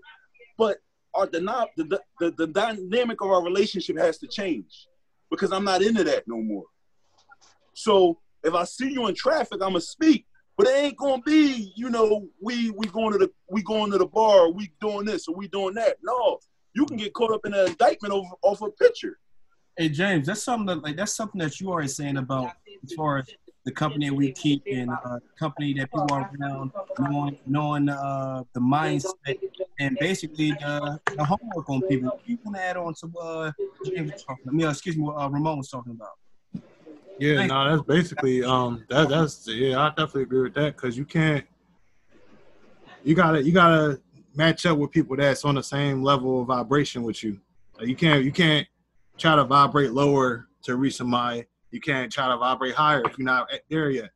[0.57, 0.79] But
[1.15, 1.41] our the,
[1.77, 4.87] the, the, the dynamic of our relationship has to change
[5.31, 6.65] because I'm not into that no more.
[7.75, 11.73] So if I see you in traffic, I'm gonna speak, but it ain't gonna be,
[11.77, 15.29] you know, we we going to the we going to the bar, we doing this
[15.29, 15.97] or we doing that.
[16.03, 16.39] No,
[16.77, 19.19] you can get caught up in an indictment over off a picture.
[19.77, 22.53] Hey James, that's something that like that's something that you are saying about
[22.85, 23.27] as far as
[23.65, 28.45] the company that we keep and uh, company that people are around, knowing, knowing uh,
[28.53, 29.39] the mindset
[29.81, 32.21] and basically the, the homework on people.
[32.27, 33.53] You want to add on to uh,
[33.85, 34.45] James was talking?
[34.49, 36.13] I mean, excuse me, what uh, Ramon was talking about.
[37.19, 40.97] Yeah, Thank no, that's basically um that that's yeah, I definitely agree with that because
[40.97, 41.45] you can't
[43.03, 44.01] you gotta you gotta
[44.37, 47.41] match up with people that's on the same level of vibration with you.
[47.79, 48.67] Like you can't you can't
[49.19, 51.47] try to vibrate lower to reach somebody
[51.77, 54.11] you can't try to vibrate higher if you're not there yet.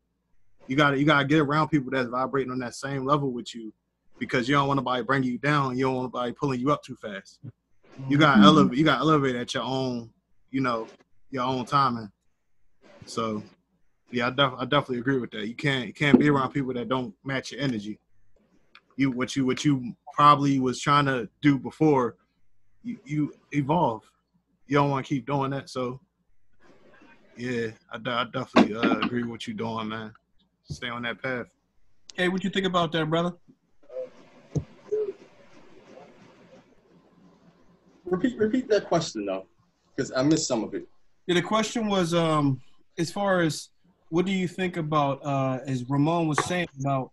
[0.67, 3.33] You got to you got to get around people that's vibrating on that same level
[3.33, 3.73] with you,
[4.19, 5.77] because you don't want nobody bringing you down.
[5.77, 7.41] You don't want nobody pulling you up too fast.
[8.09, 8.45] You got to mm-hmm.
[8.45, 8.79] elevate.
[8.79, 10.11] You got to elevate at your own,
[10.51, 10.87] you know,
[11.31, 12.11] your own timing.
[13.05, 13.43] So,
[14.11, 15.47] yeah, I, def- I definitely agree with that.
[15.47, 17.99] You can't you can't be around people that don't match your energy.
[18.97, 22.17] You what you what you probably was trying to do before,
[22.83, 24.03] you, you evolve.
[24.67, 25.71] You don't want to keep doing that.
[25.71, 26.01] So
[27.37, 30.13] yeah, I, I definitely uh, agree with what you're doing, man.
[30.65, 31.47] Stay on that path.
[32.15, 33.33] Hey, what you think about that, brother?
[38.05, 39.47] Repeat, repeat that question though,
[39.95, 40.89] because I missed some of it.
[41.27, 42.61] Yeah, the question was, um,
[42.99, 43.69] as far as
[44.09, 47.13] what do you think about, uh, as Ramon was saying about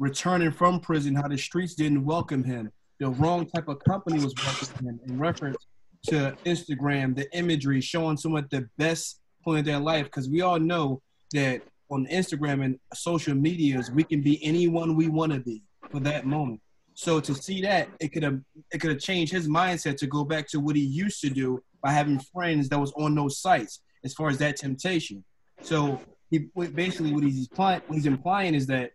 [0.00, 4.34] returning from prison, how the streets didn't welcome him, the wrong type of company was
[4.42, 5.58] welcoming him in reference
[6.06, 10.58] to Instagram, the imagery showing someone the best point of their life because we all
[10.58, 11.00] know
[11.34, 11.60] that
[11.90, 16.24] on Instagram and social medias we can be anyone we want to be for that
[16.24, 16.60] moment.
[16.94, 18.40] So to see that it could have
[18.72, 21.62] it could have changed his mindset to go back to what he used to do
[21.82, 25.24] by having friends that was on those sites as far as that temptation.
[25.62, 28.92] So he basically what he's implying what he's implying is that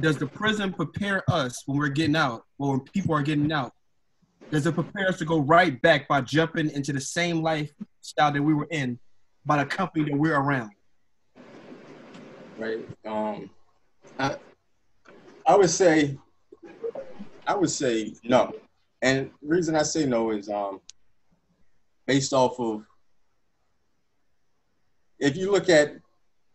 [0.00, 3.72] does the prison prepare us when we're getting out or when people are getting out?
[4.50, 8.42] Does it prepare us to go right back by jumping into the same lifestyle that
[8.42, 8.98] we were in
[9.46, 10.70] by the company that we're around?
[12.58, 12.86] Right.
[13.04, 13.50] Um,
[14.18, 14.36] I,
[15.46, 16.16] I would say,
[17.46, 18.52] I would say no.
[19.02, 20.80] And the reason I say no is um,
[22.06, 22.84] based off of
[25.18, 25.94] if you look at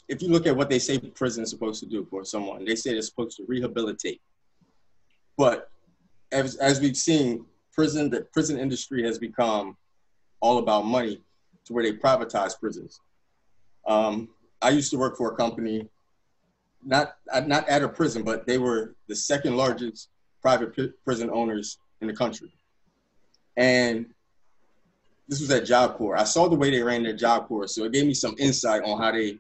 [0.10, 2.76] if you look at what they say prison is supposed to do for someone, they
[2.76, 4.20] say it's supposed to rehabilitate.
[5.38, 5.70] But
[6.32, 9.78] as, as we've seen, prison the prison industry has become
[10.42, 11.22] all about money
[11.66, 13.00] to where they privatize prisons.
[13.88, 14.30] Um,
[14.62, 15.88] I used to work for a company,
[16.84, 20.10] not not at a prison, but they were the second largest
[20.42, 22.52] private prison owners in the country.
[23.56, 24.08] And
[25.28, 26.18] this was at Job Corps.
[26.18, 28.84] I saw the way they ran their Job Corps, so it gave me some insight
[28.84, 29.40] on how they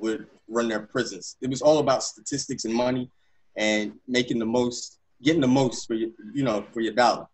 [0.00, 1.36] would run their prisons.
[1.40, 3.10] It was all about statistics and money
[3.56, 7.26] and making the most, getting the most for your, you know, for your dollar.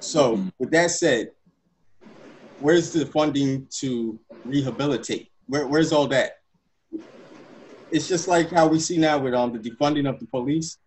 [0.00, 1.30] So with that said,
[2.60, 5.30] where's the funding to rehabilitate?
[5.46, 6.38] Where, where's all that?
[7.90, 10.78] It's just like how we see now with um, the defunding of the police.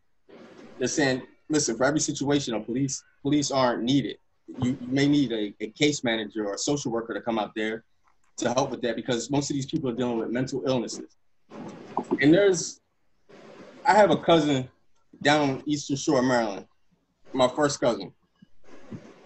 [0.77, 4.17] They're saying, listen, for every situation of police, police aren't needed.
[4.61, 7.53] You, you may need a, a case manager or a social worker to come out
[7.55, 7.83] there
[8.39, 11.17] to help with that because most of these people are dealing with mental illnesses.
[12.21, 12.81] And there's,
[13.85, 14.69] I have a cousin
[15.21, 16.65] down Eastern Shore, Maryland,
[17.33, 18.13] my first cousin.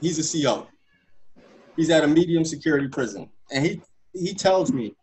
[0.01, 0.67] He's a CO.
[1.75, 3.29] He's at a medium security prison.
[3.51, 3.81] And he,
[4.13, 4.95] he tells me,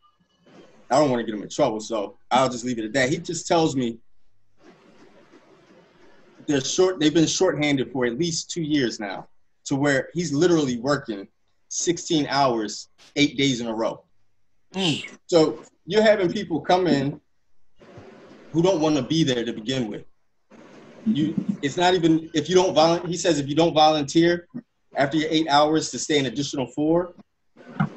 [0.90, 3.08] I don't want to get him in trouble, so I'll just leave it at that.
[3.08, 3.98] He just tells me
[6.46, 9.28] they're short, they've been shorthanded for at least two years now
[9.66, 11.28] to where he's literally working
[11.70, 14.04] 16 hours, eight days in a row.
[14.74, 15.02] Mm.
[15.26, 17.20] So you're having people come in
[18.52, 20.04] who don't want to be there to begin with.
[21.06, 23.08] You, it's not even if you don't volunteer.
[23.08, 24.46] He says if you don't volunteer
[24.96, 27.14] after your eight hours to stay an additional four,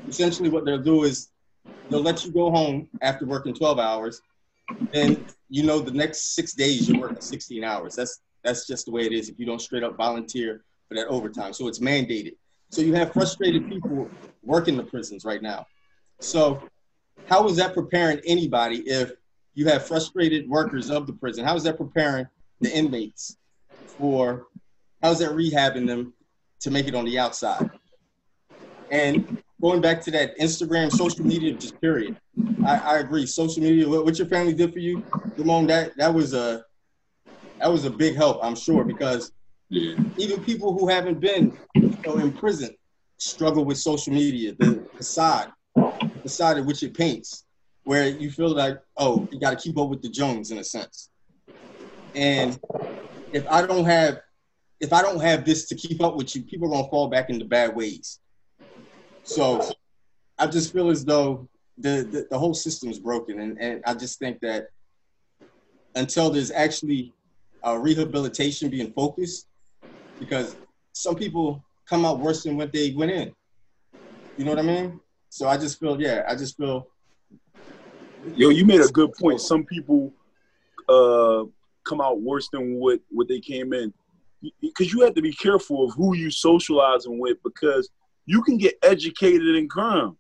[0.08, 1.30] essentially what they'll do is
[1.90, 4.22] they'll let you go home after working 12 hours,
[4.94, 7.96] and you know the next six days you're working 16 hours.
[7.96, 11.08] That's that's just the way it is if you don't straight up volunteer for that
[11.08, 11.54] overtime.
[11.54, 12.36] So it's mandated.
[12.74, 14.10] So you have frustrated people
[14.42, 15.68] working the prisons right now.
[16.20, 16.68] So
[17.28, 19.12] how is that preparing anybody if
[19.54, 21.46] you have frustrated workers of the prison?
[21.46, 22.26] How is that preparing
[22.62, 23.38] the inmates
[23.86, 24.48] for,
[25.04, 26.14] how's that rehabbing them
[26.62, 27.70] to make it on the outside?
[28.90, 32.18] And going back to that Instagram, social media, just period.
[32.66, 33.28] I, I agree.
[33.28, 35.04] Social media, what, what, your family did for you,
[35.38, 36.66] Ramon, that that was a
[37.60, 39.32] that was a big help, I'm sure, because
[39.74, 39.96] yeah.
[40.18, 42.76] even people who haven't been you know, in prison
[43.18, 47.46] struggle with social media, the facade, the facade which it paints,
[47.84, 50.64] where you feel like, oh, you got to keep up with the Jones in a
[50.64, 51.10] sense.
[52.16, 52.60] And
[53.32, 54.20] if I don't have,
[54.80, 57.30] if I don't have this to keep up with you, people are gonna fall back
[57.30, 58.20] into bad ways.
[59.24, 59.72] So
[60.38, 63.40] I just feel as though the, the, the whole system is broken.
[63.40, 64.68] And, and I just think that
[65.96, 67.14] until there's actually
[67.66, 69.48] rehabilitation being focused,
[70.24, 70.56] because
[70.94, 73.34] some people come out worse than what they went in.
[74.38, 75.00] You know what I mean?
[75.30, 76.88] So I just feel, yeah, I just feel.
[78.36, 79.42] Yo, you made a good point.
[79.42, 80.14] Some people
[80.88, 81.44] uh,
[81.84, 83.94] come out worse than what what they came in,
[84.62, 87.90] because you have to be careful of who you socializing with, because
[88.26, 90.18] you can get educated in crime.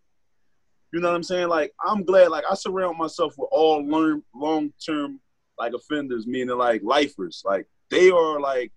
[0.91, 1.47] You know what I'm saying?
[1.47, 5.21] Like I'm glad, like I surround myself with all learn long term
[5.57, 7.41] like offenders, meaning like lifers.
[7.45, 8.71] Like they are like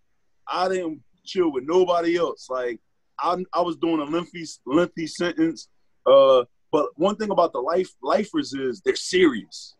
[0.48, 2.48] I didn't chill with nobody else.
[2.50, 2.80] Like
[3.18, 5.68] I I was doing a lengthy lengthy sentence.
[6.06, 9.74] Uh, but one thing about the life lifers is they're serious.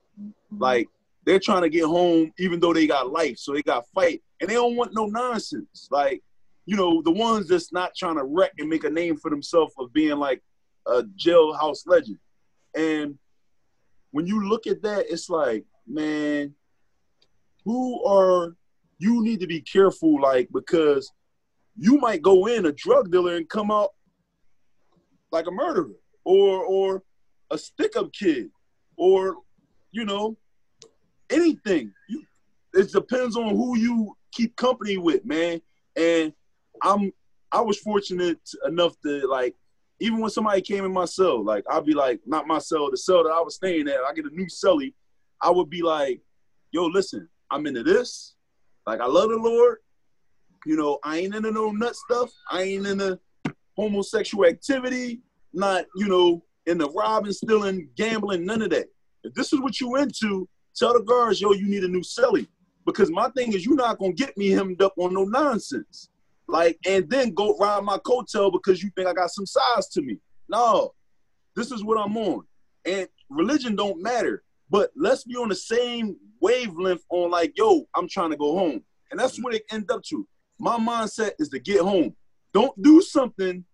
[0.59, 0.89] Like
[1.25, 4.49] they're trying to get home even though they got life, so they got fight, and
[4.49, 5.89] they don't want no nonsense.
[5.91, 6.23] Like
[6.67, 9.73] you know, the ones that's not trying to wreck and make a name for themselves
[9.79, 10.43] of being like
[10.87, 12.19] a jailhouse legend.
[12.77, 13.19] And
[14.11, 16.55] when you look at that, it's like, man,
[17.65, 18.57] who are
[18.99, 21.13] you need to be careful, like, because
[21.77, 23.91] you might go in a drug dealer and come out
[25.33, 27.03] like a murderer or or
[27.51, 28.51] a stick-up kid
[28.97, 29.37] or
[29.93, 30.37] you know
[31.31, 32.23] anything you
[32.75, 35.61] it depends on who you keep company with man
[35.97, 36.33] and
[36.83, 37.13] I'm
[37.53, 39.55] I was fortunate enough to like
[40.01, 42.99] even when somebody came in my cell, like I'd be like, not my cell, the
[42.99, 44.93] cell that I was staying at, I get a new cellie,
[45.41, 46.21] I would be like,
[46.71, 48.35] yo, listen, I'm into this.
[48.87, 49.79] Like I love the Lord.
[50.67, 52.33] You know, I ain't into no nut stuff.
[52.51, 53.21] I ain't into
[53.77, 55.21] homosexual activity,
[55.53, 58.89] not, you know, in the robbing, stealing, gambling, none of that.
[59.23, 62.49] If this is what you into, tell the guards, yo, you need a new cellie.
[62.85, 66.09] Because my thing is you're not gonna get me hemmed up on no nonsense.
[66.49, 70.03] Like, and then go ride my coattail because you think I got some size to
[70.03, 70.19] me.
[70.49, 70.95] No,
[71.55, 72.43] this is what I'm on.
[72.85, 74.43] And religion don't matter.
[74.69, 78.83] But let's be on the same wavelength on like, yo, I'm trying to go home.
[79.13, 80.27] And that's what it end up to.
[80.59, 82.15] My mindset is to get home.
[82.53, 83.65] Don't do something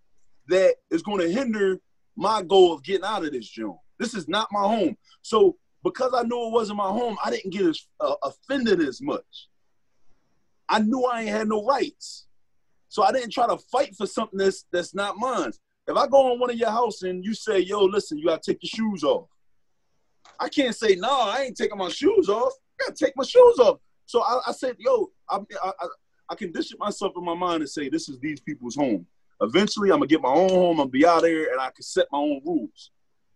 [0.48, 1.80] that is going to hinder
[2.16, 3.76] my goal of getting out of this joint.
[3.98, 4.96] This is not my home.
[5.22, 9.00] So because I knew it wasn't my home, I didn't get as uh, offended as
[9.00, 9.48] much.
[10.68, 12.26] I knew I ain't had no rights.
[12.88, 15.52] So I didn't try to fight for something that's that's not mine.
[15.86, 18.42] If I go on one of your house and you say, yo, listen, you gotta
[18.44, 19.28] take your shoes off.
[20.38, 22.52] I can't say, no, I ain't taking my shoes off.
[22.80, 23.78] I gotta take my shoes off.
[24.06, 25.72] So I, I said, yo, I, I,
[26.32, 29.06] I condition myself in my mind and say, this is these people's home.
[29.42, 30.70] Eventually, I'm gonna get my own home.
[30.70, 32.90] I'm gonna be out there, and I can set my own rules.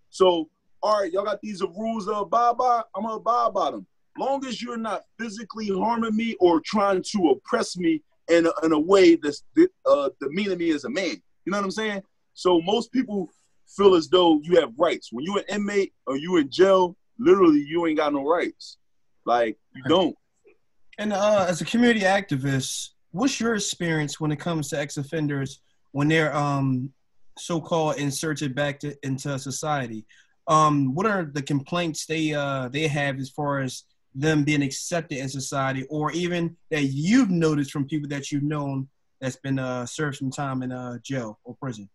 [0.08, 0.48] So,
[0.82, 2.82] all right, y'all got these rules to abide by.
[2.94, 3.86] I'm gonna abide by them.
[4.16, 8.72] Long as you're not physically harming me or trying to oppress me in a, in
[8.72, 9.42] a way that's
[9.84, 11.20] uh, demeaning me as a man.
[11.44, 12.02] You know what I'm saying?
[12.32, 13.28] So most people
[13.66, 15.10] feel as though you have rights.
[15.12, 18.78] When you're an inmate or you in jail, literally you ain't got no rights.
[19.26, 20.16] Like you don't.
[20.98, 25.60] And uh, as a community activist, what's your experience when it comes to ex-offenders
[25.92, 26.92] when they're um,
[27.38, 30.06] so-called inserted back to, into society?
[30.48, 33.84] Um, what are the complaints they uh, they have as far as
[34.14, 38.88] them being accepted in society, or even that you've noticed from people that you've known
[39.20, 41.88] that's been uh, served some time in uh, jail or prison?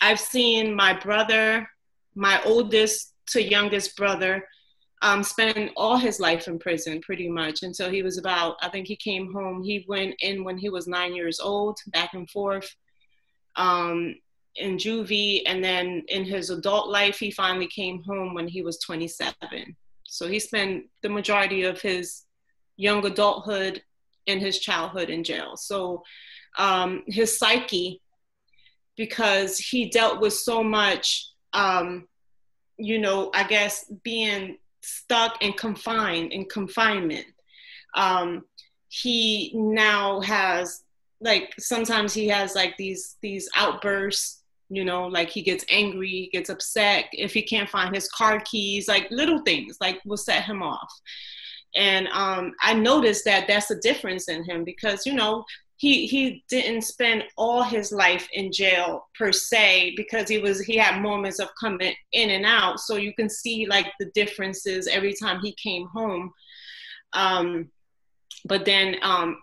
[0.00, 1.68] I've seen my brother,
[2.14, 4.46] my oldest to youngest brother,
[5.04, 8.86] um, spend all his life in prison pretty much until he was about, I think
[8.86, 9.62] he came home.
[9.62, 12.74] He went in when he was nine years old, back and forth
[13.56, 14.14] um,
[14.56, 15.42] in juvie.
[15.44, 19.76] And then in his adult life, he finally came home when he was 27.
[20.04, 22.22] So he spent the majority of his
[22.78, 23.82] young adulthood
[24.26, 25.58] and his childhood in jail.
[25.58, 26.02] So
[26.56, 28.00] um, his psyche,
[28.96, 32.08] because he dealt with so much, um,
[32.78, 37.26] you know, I guess being stuck and confined in confinement.
[37.96, 38.44] Um,
[38.88, 40.84] he now has
[41.20, 46.30] like sometimes he has like these these outbursts you know like he gets angry he
[46.32, 50.44] gets upset if he can't find his car keys like little things like will set
[50.44, 50.92] him off
[51.76, 55.44] and um, i noticed that that's a difference in him because you know
[55.76, 60.76] he he didn't spend all his life in jail per se because he was he
[60.76, 62.78] had moments of coming in and out.
[62.80, 66.32] So you can see like the differences every time he came home.
[67.12, 67.70] Um
[68.44, 69.38] but then um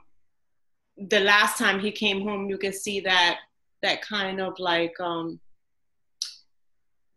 [0.98, 3.40] the last time he came home you can see that
[3.82, 5.40] that kind of like um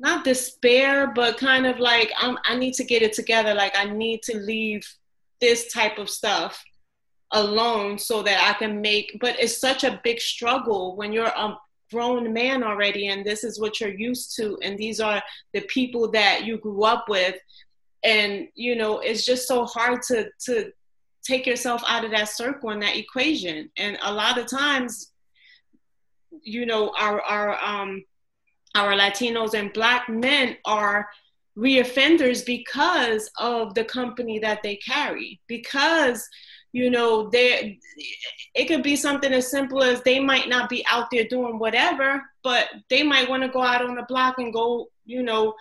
[0.01, 3.55] not despair but kind of like I'm, i need to get it together.
[3.55, 4.85] Like i need to leave
[5.41, 6.65] this type of stuff
[7.33, 11.59] alone so that I can make, but it's such a big struggle when you're a
[11.93, 15.23] grown man already and this is what you're used to and these are
[15.53, 17.37] the people that you grew up with.
[18.03, 20.71] And you know it's just so hard to to
[21.25, 23.71] take yourself out of that circle and that equation.
[23.77, 25.11] And a lot of times
[26.43, 28.05] you know our our um
[28.75, 31.09] our latinos and black men are
[31.57, 36.29] reoffenders because of the company that they carry because
[36.75, 37.79] you know they
[38.55, 42.23] it could be something as simple as they might not be out there doing whatever
[42.43, 45.55] but they might want to go out on the block and go you know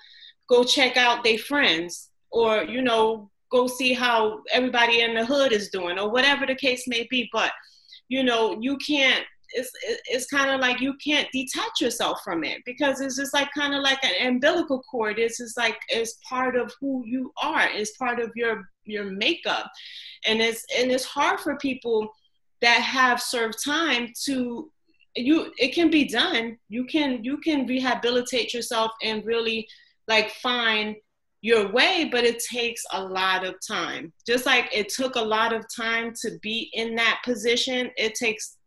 [0.49, 5.53] go check out their friends or you know go see how everybody in the hood
[5.53, 7.29] is doing or whatever the case may be.
[7.31, 7.51] But
[8.09, 9.23] you know you can't
[9.55, 9.71] it's
[10.05, 13.75] it's kind of like you can't detach yourself from it because it's just like kind
[13.75, 15.19] of like an umbilical cord.
[15.19, 17.69] It's just like it's part of who you are.
[17.69, 19.71] It's part of your your makeup.
[20.25, 22.09] And it's and it's hard for people
[22.61, 24.71] that have served time to
[25.15, 26.57] you it can be done.
[26.69, 29.67] You can you can rehabilitate yourself and really
[30.07, 30.95] like find
[31.41, 34.13] your way but it takes a lot of time.
[34.25, 38.57] Just like it took a lot of time to be in that position it takes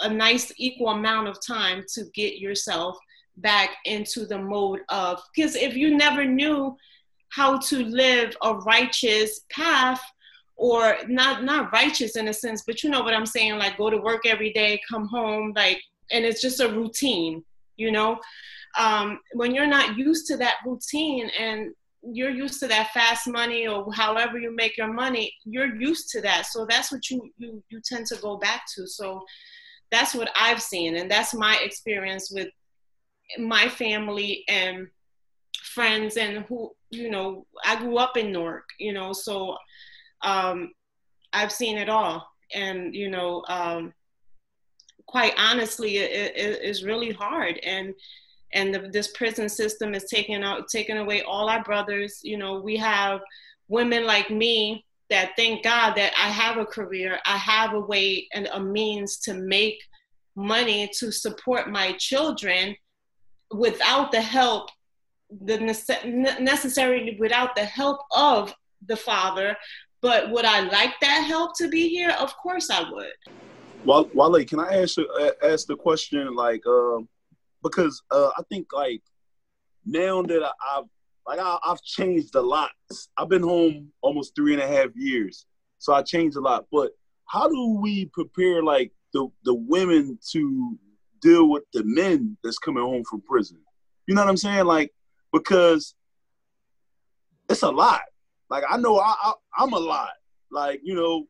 [0.00, 2.96] a nice equal amount of time to get yourself
[3.38, 6.76] back into the mode of because if you never knew
[7.30, 10.00] how to live a righteous path
[10.56, 13.90] or not not righteous in a sense but you know what i'm saying like go
[13.90, 17.44] to work every day come home like and it's just a routine
[17.78, 18.20] you know?
[18.78, 21.70] Um, when you're not used to that routine and
[22.02, 26.20] you're used to that fast money or however you make your money you're used to
[26.20, 26.46] that.
[26.46, 28.86] So that's what you you, you tend to go back to.
[28.86, 29.24] So
[29.90, 32.48] that's what I've seen, and that's my experience with
[33.38, 34.88] my family and
[35.62, 39.56] friends and who you know I grew up in Newark, you know, so
[40.22, 40.72] um,
[41.32, 43.92] I've seen it all, and you know, um,
[45.06, 47.94] quite honestly, it, it is really hard, and
[48.54, 52.20] and the, this prison system is taking out taking away all our brothers.
[52.22, 53.20] You know, we have
[53.68, 58.28] women like me that thank God that I have a career, I have a way
[58.32, 59.78] and a means to make
[60.36, 62.76] money to support my children
[63.50, 64.70] without the help
[65.30, 68.54] the nece- necessarily without the help of
[68.86, 69.56] the father.
[70.00, 72.14] But would I like that help to be here?
[72.18, 73.12] Of course I would.
[73.84, 77.08] Well, Wale, can I ask uh, ask the question like um,
[77.62, 79.02] because uh, I think like
[79.84, 80.84] now that I, have
[81.26, 82.70] like I, I've changed a lot.
[83.16, 85.46] I've been home almost three and a half years,
[85.78, 86.66] so I changed a lot.
[86.70, 86.92] But
[87.26, 90.78] how do we prepare like the the women to
[91.20, 93.58] deal with the men that's coming home from prison?
[94.06, 94.64] You know what I'm saying?
[94.64, 94.92] Like
[95.32, 95.94] because
[97.48, 98.02] it's a lot.
[98.50, 100.10] Like I know I, I I'm a lot.
[100.50, 101.26] Like you know,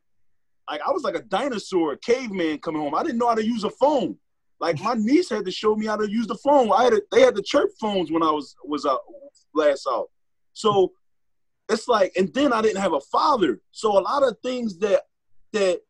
[0.70, 2.94] like I was like a dinosaur, a caveman coming home.
[2.94, 4.16] I didn't know how to use a phone.
[4.61, 6.70] Like my niece had to show me how to use the phone.
[6.72, 9.01] I had a, they had the chirp phones when I was was out
[9.55, 10.09] last out.
[10.53, 10.92] So
[11.68, 13.61] it's like, and then I didn't have a father.
[13.70, 15.03] So a lot of things that
[15.53, 15.80] that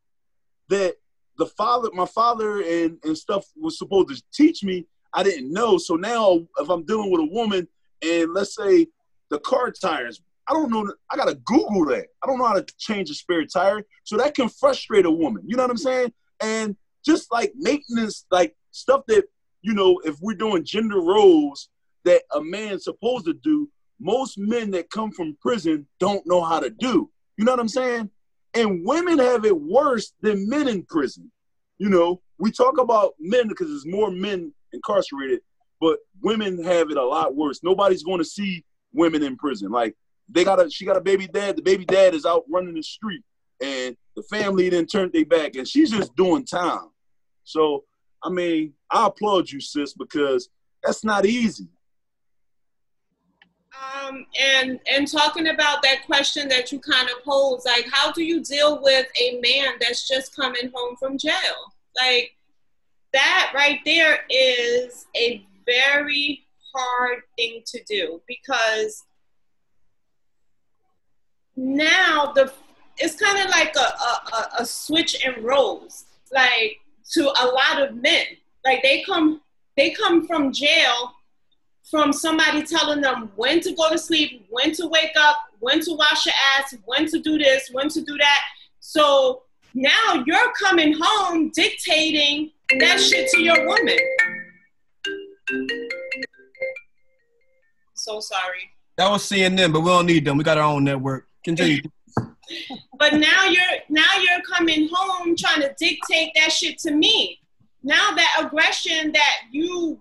[0.68, 0.96] that
[1.38, 5.78] the father, my father and and stuff was supposed to teach me, I didn't know.
[5.78, 7.68] So now if I'm dealing with a woman
[8.02, 8.86] and let's say
[9.30, 10.92] the car tires, I don't know.
[11.10, 12.06] I gotta Google that.
[12.22, 15.42] I don't know how to change a spare tire, so that can frustrate a woman.
[15.46, 16.12] You know what I'm saying?
[16.40, 19.24] And just like maintenance, like stuff that
[19.62, 21.68] you know, if we're doing gender roles
[22.04, 23.68] that a man's supposed to do,
[24.00, 27.10] most men that come from prison don't know how to do.
[27.36, 28.10] You know what I'm saying?
[28.54, 31.30] And women have it worse than men in prison.
[31.78, 35.40] You know, we talk about men because there's more men incarcerated,
[35.80, 37.60] but women have it a lot worse.
[37.62, 39.70] Nobody's going to see women in prison.
[39.70, 39.94] Like
[40.28, 41.56] they got a she got a baby dad.
[41.56, 43.22] The baby dad is out running the street,
[43.62, 46.90] and the family then turned their back, and she's just doing time.
[47.44, 47.84] So
[48.22, 50.48] I mean, I applaud you, sis, because
[50.82, 51.68] that's not easy.
[54.04, 58.22] Um, and and talking about that question that you kind of pose, like how do
[58.22, 61.32] you deal with a man that's just coming home from jail?
[62.00, 62.32] Like
[63.12, 69.04] that right there is a very hard thing to do because
[71.56, 72.52] now the
[72.98, 76.78] it's kind of like a, a, a switch in roles like
[77.12, 78.24] to a lot of men.
[78.64, 79.40] Like they come
[79.76, 81.12] they come from jail
[81.88, 85.92] from somebody telling them when to go to sleep when to wake up when to
[85.92, 88.42] wash your ass when to do this when to do that.
[88.80, 89.42] So
[89.74, 92.50] now you're coming home dictating
[92.80, 93.98] that shit to your woman
[97.94, 101.28] so sorry that was cnn but we don't need them we got our own network
[101.44, 101.80] Continue.
[102.98, 107.40] but now you're now you're coming home trying to dictate that shit to me.
[107.82, 110.00] Now that aggression that you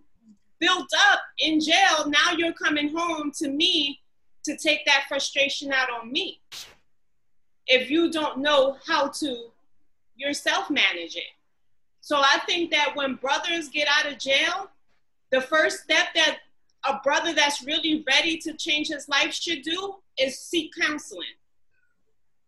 [0.59, 4.01] built up in jail, now you're coming home to me
[4.43, 6.41] to take that frustration out on me.
[7.67, 9.51] If you don't know how to
[10.15, 11.31] yourself manage it.
[12.01, 14.71] So I think that when brothers get out of jail,
[15.31, 16.39] the first step that
[16.85, 21.27] a brother that's really ready to change his life should do is seek counseling.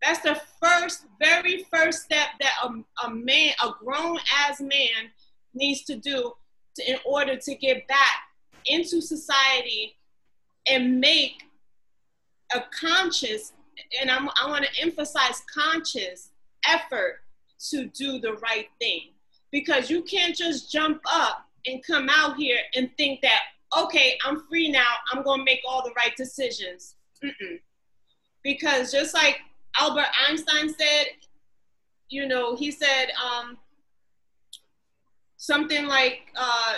[0.01, 4.17] That's the first, very first step that a, a man, a grown
[4.47, 5.11] as man,
[5.53, 6.31] needs to do
[6.75, 8.23] to, in order to get back
[8.65, 9.97] into society
[10.67, 11.43] and make
[12.55, 13.53] a conscious,
[13.99, 16.29] and I'm, I want to emphasize conscious
[16.65, 17.21] effort
[17.71, 19.09] to do the right thing.
[19.51, 23.41] Because you can't just jump up and come out here and think that,
[23.77, 26.95] okay, I'm free now, I'm to make all the right decisions.
[27.23, 27.59] Mm-mm.
[28.43, 29.39] Because just like
[29.77, 31.07] Albert Einstein said,
[32.09, 33.57] you know, he said um,
[35.37, 36.77] something like, uh,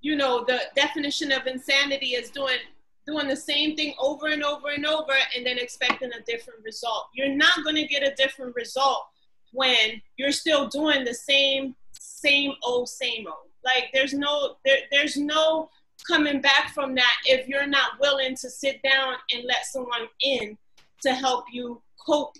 [0.00, 2.58] you know, the definition of insanity is doing
[3.06, 7.08] doing the same thing over and over and over and then expecting a different result.
[7.14, 9.04] You're not going to get a different result
[9.52, 13.50] when you're still doing the same same old same old.
[13.64, 15.70] Like there's no there, there's no
[16.06, 20.58] coming back from that if you're not willing to sit down and let someone in
[21.02, 22.36] to help you cope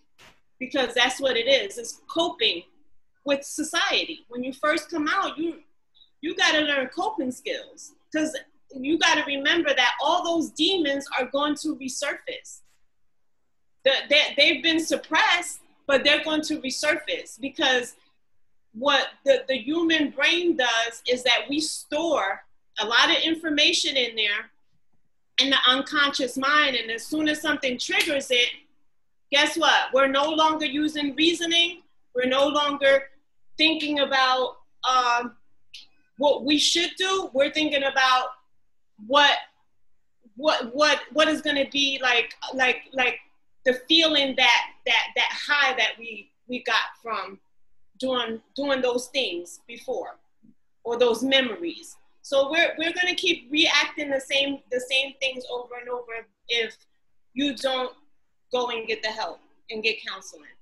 [0.59, 1.79] because that's what it is.
[1.79, 2.63] It's coping
[3.25, 4.27] with society.
[4.29, 5.61] When you first come out you
[6.21, 8.37] you got to learn coping skills because
[8.75, 12.61] you got to remember that all those demons are going to resurface.
[13.85, 17.95] The, they, they've been suppressed but they're going to resurface because
[18.75, 22.43] what the, the human brain does is that we store
[22.81, 24.51] a lot of information in there
[25.41, 26.77] in the unconscious mind.
[26.77, 28.51] And as soon as something triggers it,
[29.31, 29.93] guess what?
[29.93, 31.83] We're no longer using reasoning.
[32.15, 33.05] We're no longer
[33.57, 34.57] thinking about
[34.89, 35.37] um,
[36.19, 37.31] what we should do.
[37.33, 38.29] We're thinking about
[39.07, 39.37] what
[40.37, 43.19] what what what is going to be like like like
[43.65, 47.39] the feeling that that that high that we we got from
[48.05, 50.13] doing doing those things before
[50.87, 51.89] or those memories
[52.31, 56.13] So we're we're gonna keep reacting the same the same things over and over
[56.49, 56.75] if
[57.35, 57.93] you don't
[58.51, 59.41] go and get the help
[59.71, 60.57] and get counseling.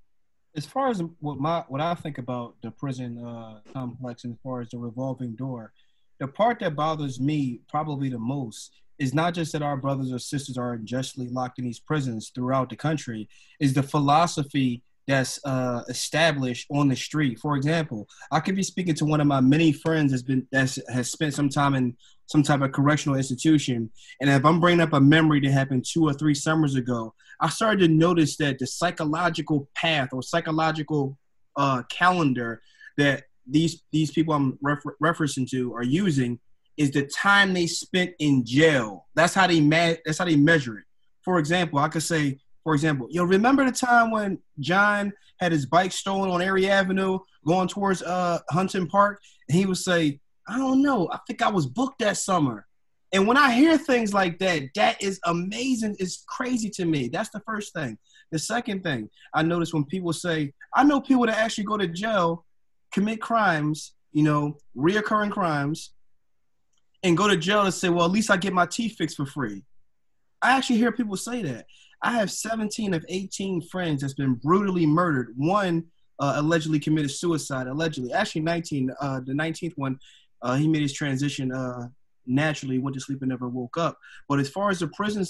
[0.57, 4.41] As far as what my what I think about the prison uh, complex, and as
[4.43, 5.73] far as the revolving door,
[6.19, 10.19] the part that bothers me probably the most is not just that our brothers or
[10.19, 13.29] sisters are unjustly locked in these prisons throughout the country,
[13.61, 17.39] is the philosophy that's uh, established on the street.
[17.39, 20.77] For example, I could be speaking to one of my many friends that's been that
[20.89, 21.97] has spent some time in
[22.27, 23.91] some type of correctional institution,
[24.21, 27.49] and if I'm bringing up a memory that happened two or three summers ago, I
[27.49, 31.19] started to notice that the psychological path or psychological
[31.57, 32.63] uh, calendar
[32.97, 36.39] that these these people I'm refer- referencing to are using
[36.77, 39.07] is the time they spent in jail.
[39.15, 40.85] That's how they ma- that's how they measure it.
[41.25, 45.53] For example, I could say for example, you know, remember the time when John had
[45.53, 50.21] his bike stolen on Erie Avenue going towards uh Huntington Park, and he would say,
[50.47, 52.67] "I don't know, I think I was booked that summer."
[53.13, 55.97] And when I hear things like that, that is amazing.
[55.99, 57.09] It's crazy to me.
[57.09, 57.99] That's the first thing.
[58.31, 61.87] The second thing I notice when people say, I know people that actually go to
[61.87, 62.47] jail,
[62.91, 65.93] commit crimes, you know, reoccurring crimes,
[67.03, 69.27] and go to jail and say, well, at least I get my teeth fixed for
[69.27, 69.63] free.
[70.41, 71.67] I actually hear people say that.
[72.03, 75.35] I have 17 of 18 friends that's been brutally murdered.
[75.37, 75.85] One
[76.19, 77.67] uh, allegedly committed suicide.
[77.67, 78.91] Allegedly, actually 19.
[79.01, 79.99] Uh, the 19th one,
[80.43, 81.89] uh, he made his transition uh,
[82.27, 83.99] naturally went to sleep and never woke up.
[84.29, 85.25] But as far as the prison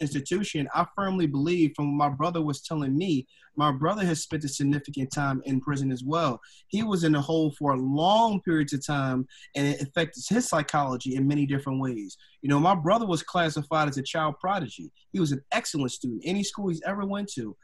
[0.00, 3.26] institution, I firmly believe from what my brother was telling me,
[3.56, 6.40] my brother has spent a significant time in prison as well.
[6.68, 10.48] He was in the hole for a long periods of time and it affected his
[10.48, 12.16] psychology in many different ways.
[12.42, 14.90] You know, my brother was classified as a child prodigy.
[15.12, 17.56] He was an excellent student, any school he's ever went to.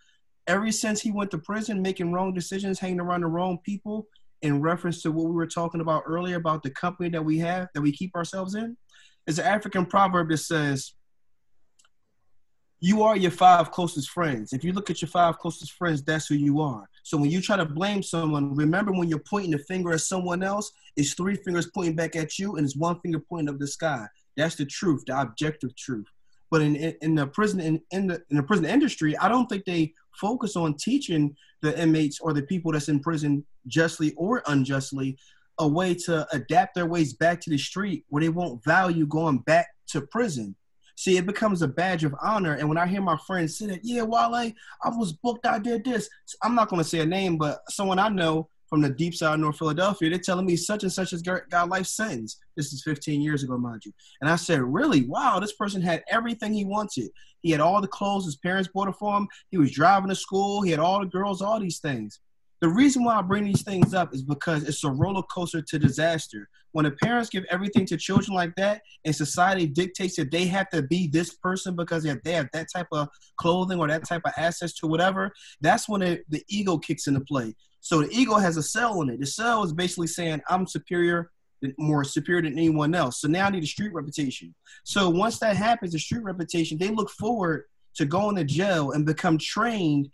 [0.46, 4.06] Ever since he went to prison, making wrong decisions, hanging around the wrong people,
[4.42, 7.68] in reference to what we were talking about earlier about the company that we have
[7.74, 8.76] that we keep ourselves in
[9.26, 10.94] is an African proverb that says,
[12.80, 14.52] You are your five closest friends.
[14.52, 16.88] If you look at your five closest friends, that's who you are.
[17.02, 20.42] So when you try to blame someone, remember when you're pointing the finger at someone
[20.42, 23.66] else, it's three fingers pointing back at you and it's one finger pointing up the
[23.66, 24.06] sky.
[24.36, 26.06] That's the truth, the objective truth.
[26.50, 29.48] But in, in, in the prison in, in the in the prison industry, I don't
[29.48, 34.42] think they focus on teaching the inmates or the people that's in prison justly or
[34.46, 35.16] unjustly
[35.58, 39.38] a way to adapt their ways back to the street where they won't value going
[39.38, 40.56] back to prison.
[40.96, 42.54] See, it becomes a badge of honor.
[42.54, 45.84] And when I hear my friends say that, yeah, Wale, I was booked, I did
[45.84, 46.08] this.
[46.42, 49.34] I'm not going to say a name, but someone I know from the deep side
[49.34, 50.08] of North Philadelphia.
[50.08, 52.38] They're telling me such and such has got life sentence.
[52.56, 53.92] This is 15 years ago, mind you.
[54.20, 55.04] And I said, really?
[55.04, 57.10] Wow, this person had everything he wanted.
[57.42, 59.28] He had all the clothes his parents bought for him.
[59.50, 60.62] He was driving to school.
[60.62, 62.20] He had all the girls, all these things.
[62.60, 65.78] The reason why I bring these things up is because it's a roller coaster to
[65.78, 66.48] disaster.
[66.72, 70.68] When the parents give everything to children like that, and society dictates that they have
[70.70, 73.08] to be this person because they have, they have that type of
[73.38, 77.20] clothing or that type of access to whatever, that's when it, the ego kicks into
[77.20, 77.54] play.
[77.80, 79.20] So the ego has a cell in it.
[79.20, 81.30] The cell is basically saying, I'm superior,
[81.78, 83.20] more superior than anyone else.
[83.20, 84.54] So now I need a street reputation.
[84.84, 87.64] So once that happens, the street reputation, they look forward
[87.96, 90.08] to going to jail and become trained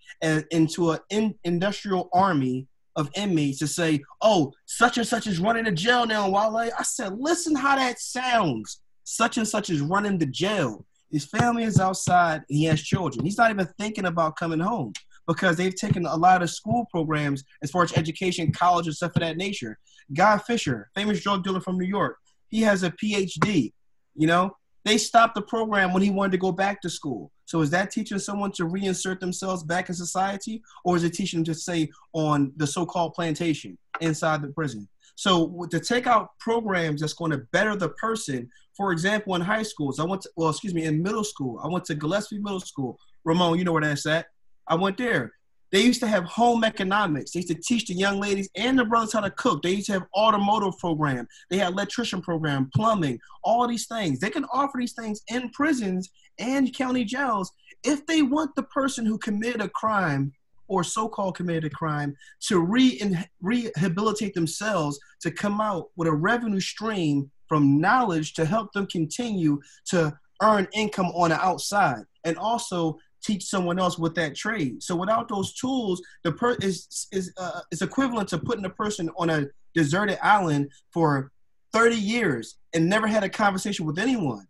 [0.50, 5.66] into an in, industrial army of inmates to say, oh, such and such is running
[5.66, 6.56] to jail now, Wale.
[6.56, 8.80] I said, listen how that sounds.
[9.04, 10.86] Such and such is running to jail.
[11.12, 12.42] His family is outside.
[12.48, 13.24] He has children.
[13.24, 14.92] He's not even thinking about coming home
[15.26, 19.16] because they've taken a lot of school programs as far as education, college, and stuff
[19.16, 19.78] of that nature.
[20.14, 22.18] Guy Fisher, famous drug dealer from New York,
[22.48, 23.72] he has a PhD.
[24.14, 27.30] You know, they stopped the program when he wanted to go back to school.
[27.44, 31.40] So is that teaching someone to reinsert themselves back in society, or is it teaching
[31.40, 34.88] them to stay on the so-called plantation inside the prison?
[35.16, 39.62] So to take out programs that's going to better the person, for example, in high
[39.62, 42.60] schools, I went to, well, excuse me, in middle school, I went to Gillespie Middle
[42.60, 42.98] School.
[43.24, 44.26] Ramon, you know where that's at.
[44.68, 45.32] I went there.
[45.72, 47.32] They used to have home economics.
[47.32, 49.62] They used to teach the young ladies and the brothers how to cook.
[49.62, 51.26] They used to have automotive program.
[51.50, 54.20] They had electrician program, plumbing, all these things.
[54.20, 57.52] They can offer these things in prisons and county jails
[57.82, 60.32] if they want the person who committed a crime
[60.68, 63.00] or so-called committed a crime to re-
[63.40, 69.60] rehabilitate themselves to come out with a revenue stream from knowledge to help them continue
[69.84, 74.82] to earn income on the outside and also teach someone else with that trade.
[74.82, 79.10] So without those tools, the per is is uh, is equivalent to putting a person
[79.18, 81.32] on a deserted island for
[81.72, 84.46] 30 years and never had a conversation with anyone.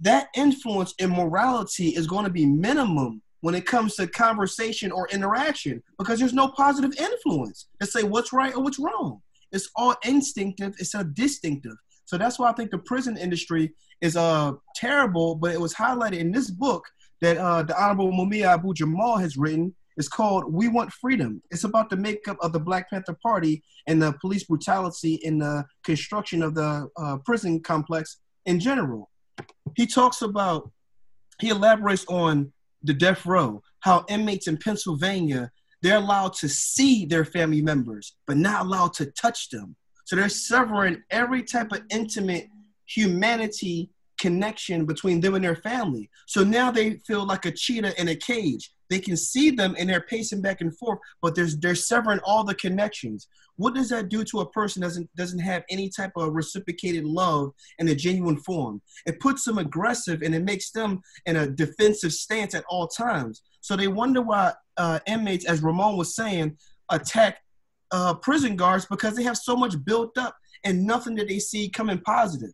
[0.00, 5.08] That influence in morality is going to be minimum when it comes to conversation or
[5.08, 9.22] interaction because there's no positive influence to say what's right or what's wrong.
[9.52, 11.76] It's all instinctive, it's a distinctive.
[12.04, 15.36] So that's why I think the prison industry is uh terrible.
[15.36, 16.84] But it was highlighted in this book
[17.20, 19.74] that uh, the Honorable Mumia Abu Jamal has written.
[19.96, 24.00] is called "We Want Freedom." It's about the makeup of the Black Panther Party and
[24.00, 29.10] the police brutality in the construction of the uh, prison complex in general.
[29.76, 30.70] He talks about,
[31.38, 32.52] he elaborates on
[32.82, 35.50] the death row, how inmates in Pennsylvania
[35.82, 39.76] they're allowed to see their family members, but not allowed to touch them.
[40.04, 42.48] So they're severing every type of intimate
[42.86, 43.90] humanity
[44.20, 46.10] connection between them and their family.
[46.26, 48.70] So now they feel like a cheetah in a cage.
[48.90, 52.44] They can see them and they're pacing back and forth, but there's they're severing all
[52.44, 53.28] the connections.
[53.56, 57.52] What does that do to a person doesn't doesn't have any type of reciprocated love
[57.78, 58.82] in a genuine form?
[59.06, 63.42] It puts them aggressive and it makes them in a defensive stance at all times.
[63.60, 66.56] So they wonder why uh, inmates, as Ramon was saying,
[66.90, 67.38] attack
[67.92, 71.68] uh, prison guards because they have so much built up and nothing that they see
[71.68, 72.50] coming positive.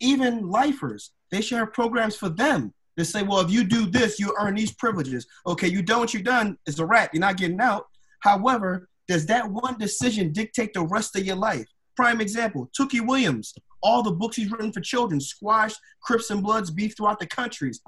[0.00, 4.18] Even lifers, they should have programs for them to say, well, if you do this,
[4.18, 5.26] you earn these privileges.
[5.46, 7.10] Okay, you done what you done, it's a wrap.
[7.12, 7.86] You're not getting out.
[8.20, 11.66] However, does that one decision dictate the rest of your life?
[11.96, 16.70] Prime example, Tookie Williams, all the books he's written for children, squashed Crips and Bloods
[16.70, 17.80] beef throughout the countries.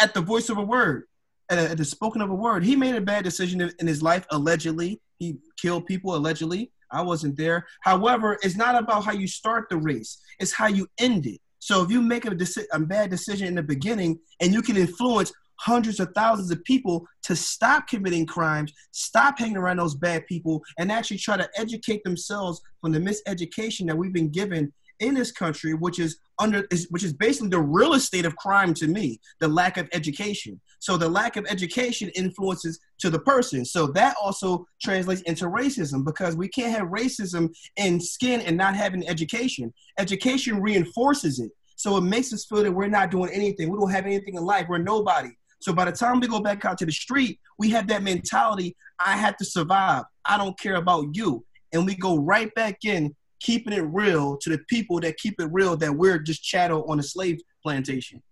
[0.00, 1.04] At the voice of a word,
[1.48, 5.00] at, the spoken of a word, he made a bad decision in his life, allegedly.
[5.18, 6.72] He killed people, allegedly.
[6.90, 7.66] I wasn't there.
[7.82, 11.40] However, it's not about how you start the race, it's how you end it.
[11.58, 14.76] So if you make a, deci- a bad decision in the beginning and you can
[14.76, 20.26] influence hundreds of thousands of people to stop committing crimes, stop hanging around those bad
[20.26, 25.14] people, and actually try to educate themselves from the miseducation that we've been given in
[25.14, 28.86] this country, which is under is, which is basically the real estate of crime to
[28.86, 30.60] me, the lack of education.
[30.78, 33.64] So the lack of education influences to the person.
[33.64, 38.74] So that also translates into racism because we can't have racism in skin and not
[38.74, 39.72] having education.
[39.98, 41.50] Education reinforces it.
[41.76, 43.70] So it makes us feel that we're not doing anything.
[43.70, 44.66] We don't have anything in life.
[44.68, 45.30] We're nobody.
[45.60, 48.76] So by the time we go back out to the street, we have that mentality
[48.98, 50.04] I have to survive.
[50.24, 51.44] I don't care about you.
[51.72, 55.48] And we go right back in keeping it real to the people that keep it
[55.52, 58.22] real that we're just chattel on a slave plantation.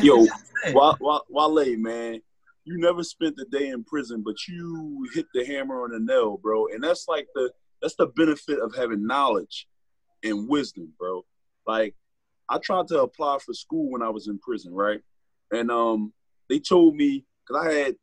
[0.00, 0.26] Yo,
[0.68, 2.20] Wale, Wale, man,
[2.64, 6.38] you never spent the day in prison, but you hit the hammer on the nail,
[6.38, 6.66] bro.
[6.68, 7.50] And that's like the
[7.82, 9.66] that's the benefit of having knowledge
[10.22, 11.24] and wisdom, bro.
[11.66, 11.94] Like
[12.48, 15.00] I tried to apply for school when I was in prison, right?
[15.52, 16.12] And um,
[16.48, 17.96] they told me because I had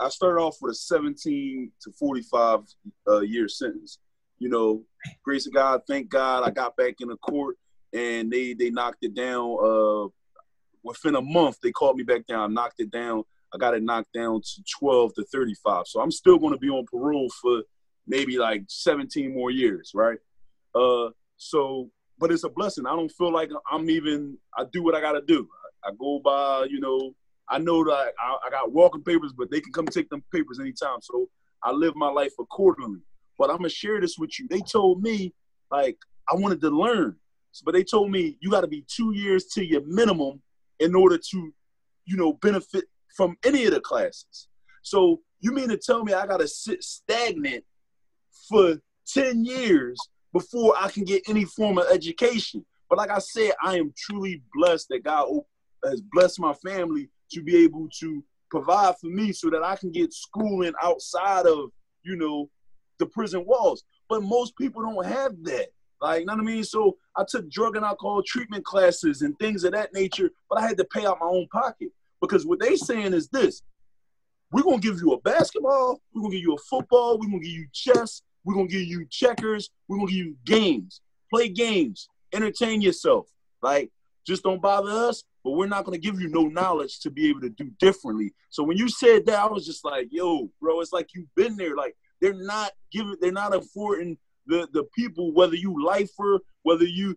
[0.00, 2.60] I started off with a 17 to 45
[3.08, 3.98] uh, year sentence,
[4.38, 4.82] you know,
[5.22, 7.56] grace of God, thank God, I got back in the court
[7.94, 9.56] and they they knocked it down.
[9.64, 10.08] Uh,
[10.82, 13.24] within a month, they called me back down, knocked it down.
[13.54, 15.86] I got it knocked down to 12 to 35.
[15.86, 17.62] So I'm still going to be on parole for
[18.06, 20.18] maybe like 17 more years, right?
[20.74, 22.86] Uh, so, but it's a blessing.
[22.86, 24.36] I don't feel like I'm even.
[24.56, 25.48] I do what I got to do.
[25.84, 27.14] I, I, go by, you know.
[27.48, 30.58] I know that I, I got walking papers, but they can come take them papers
[30.58, 30.98] anytime.
[31.02, 31.28] So
[31.62, 33.00] I live my life accordingly
[33.38, 34.46] but I'm gonna share this with you.
[34.48, 35.32] They told me
[35.70, 35.96] like
[36.30, 37.16] I wanted to learn,
[37.64, 40.40] but they told me you got to be two years to your minimum
[40.80, 41.54] in order to,
[42.04, 42.84] you know, benefit
[43.14, 44.48] from any of the classes.
[44.82, 47.64] So you mean to tell me I got to sit stagnant
[48.48, 48.76] for
[49.12, 49.98] 10 years
[50.32, 52.64] before I can get any form of education?
[52.88, 55.28] But like I said, I am truly blessed that God
[55.84, 59.90] has blessed my family to be able to provide for me so that I can
[59.90, 61.70] get schooling outside of,
[62.02, 62.50] you know,
[62.98, 63.84] the prison walls.
[64.08, 65.68] But most people don't have that.
[66.00, 66.64] Like, you know what I mean?
[66.64, 70.66] So I took drug and alcohol treatment classes and things of that nature, but I
[70.66, 71.88] had to pay out my own pocket.
[72.26, 73.62] Because what they saying is this
[74.52, 77.52] we're gonna give you a basketball, we're gonna give you a football, we're gonna give
[77.52, 81.00] you chess, we're gonna give you checkers, we're gonna give you games.
[81.32, 83.28] Play games, entertain yourself.
[83.62, 83.90] Like,
[84.26, 87.40] just don't bother us, but we're not gonna give you no knowledge to be able
[87.40, 88.32] to do differently.
[88.50, 91.56] So when you said that, I was just like, yo, bro, it's like you've been
[91.56, 91.74] there.
[91.74, 94.16] Like they're not giving, they're not affording
[94.46, 97.16] the, the people, whether you lifer, whether you,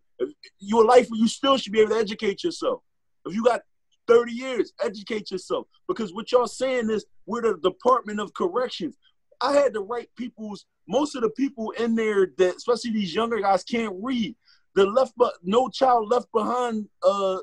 [0.59, 2.81] you're a lifer, you still should be able to educate yourself.
[3.25, 3.61] If you got
[4.07, 5.67] 30 years, educate yourself.
[5.87, 8.97] Because what y'all saying is we're the Department of Corrections.
[9.41, 13.39] I had to write people's, most of the people in there that, especially these younger
[13.39, 14.35] guys, can't read.
[14.75, 17.37] The left, but no child left behind uh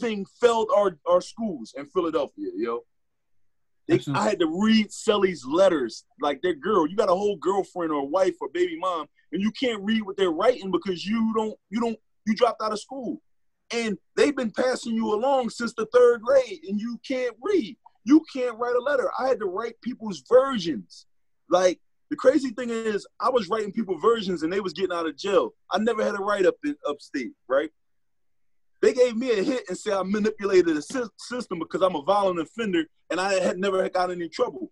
[0.00, 2.80] thing failed our, our schools in Philadelphia, yo.
[3.86, 6.04] They, I had to read Sully's letters.
[6.20, 9.50] Like their girl, you got a whole girlfriend or wife or baby mom, and you
[9.50, 13.20] can't read what they're writing because you don't, you don't, you dropped out of school.
[13.74, 17.76] And they've been passing you along since the third grade, and you can't read.
[18.04, 19.10] You can't write a letter.
[19.18, 21.06] I had to write people's versions.
[21.50, 25.08] Like The crazy thing is, I was writing people versions and they was getting out
[25.08, 25.54] of jail.
[25.72, 27.70] I never had a write up in upstate, right?
[28.80, 32.38] They gave me a hit and said I manipulated the system because I'm a violent
[32.38, 34.70] offender and I had never got any trouble.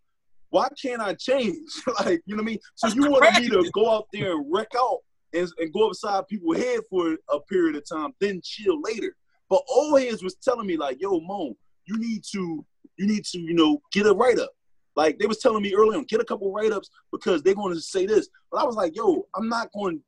[0.50, 1.56] Why can't I change?
[2.04, 2.58] like, you know what I mean?
[2.74, 4.98] So you wanted me to go out there and wreck out
[5.34, 9.16] and, and go upside people's head for a period of time, then chill later.
[9.48, 12.64] But old heads was telling me like, yo, Mo, you need to,
[12.96, 14.50] you need to, you know, get a write up.
[14.94, 17.74] Like they was telling me early on, get a couple write ups because they're going
[17.74, 18.28] to say this.
[18.50, 20.00] But I was like, yo, I'm not going.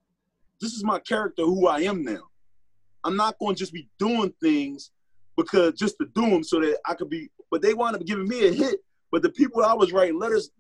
[0.61, 2.22] This is my character, who I am now.
[3.03, 4.91] I'm not going to just be doing things
[5.37, 7.31] because just to do them so that I could be.
[7.51, 8.81] But they wound up giving me a hit.
[9.11, 10.51] But the people I was writing letters,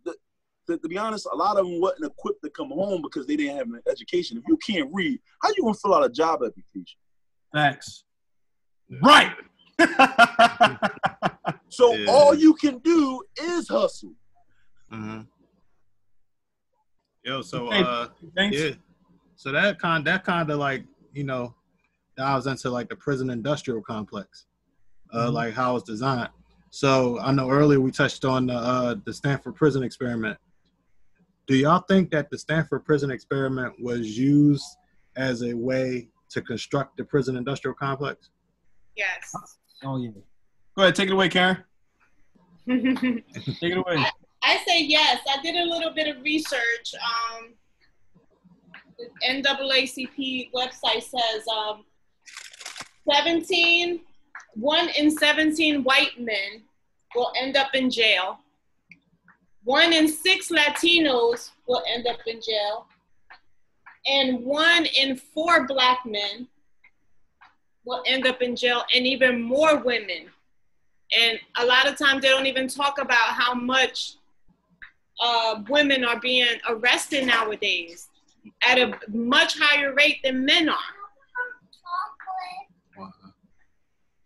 [0.66, 3.36] the, to be honest, a lot of them wasn't equipped to come home because they
[3.36, 4.38] didn't have an education.
[4.38, 6.98] If you can't read, how you gonna fill out a job application?
[7.52, 8.04] Thanks.
[9.02, 9.32] Right.
[11.68, 12.06] so yeah.
[12.08, 14.14] all you can do is hustle.
[14.92, 15.22] Uh-huh.
[17.24, 18.70] Yo, so uh, yeah,
[19.36, 20.84] so that kind that kind of like
[21.14, 21.54] you know
[22.16, 24.46] dives into like the prison industrial complex,
[25.12, 25.34] uh, mm-hmm.
[25.34, 26.28] like how it's designed.
[26.70, 30.36] So I know earlier we touched on the uh, the Stanford prison experiment.
[31.46, 34.64] Do y'all think that the Stanford prison experiment was used
[35.16, 38.30] as a way to construct the prison industrial complex?
[38.96, 39.34] Yes.
[39.82, 40.10] Oh yeah.
[40.76, 41.58] Go ahead, take it away, Karen.
[42.68, 43.24] take
[43.62, 43.96] it away.
[43.96, 44.10] I,
[44.42, 45.20] I, say yes.
[45.28, 46.94] I did a little bit of research.
[46.94, 47.54] Um,
[48.98, 51.84] the NAACP website says um,
[53.10, 54.00] 17,
[54.54, 56.62] one in 17 white men
[57.14, 58.38] will end up in jail.
[59.64, 62.86] One in six Latinos will end up in jail.
[64.06, 66.46] And one in four black men
[67.84, 70.26] will end up in jail, and even more women.
[71.18, 74.16] And a lot of times they don't even talk about how much
[75.20, 78.08] uh, women are being arrested nowadays
[78.62, 80.76] at a much higher rate than men are.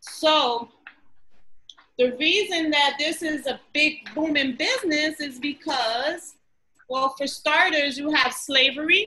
[0.00, 0.68] So
[1.98, 6.34] the reason that this is a big booming business is because,
[6.88, 9.06] well, for starters, you have slavery.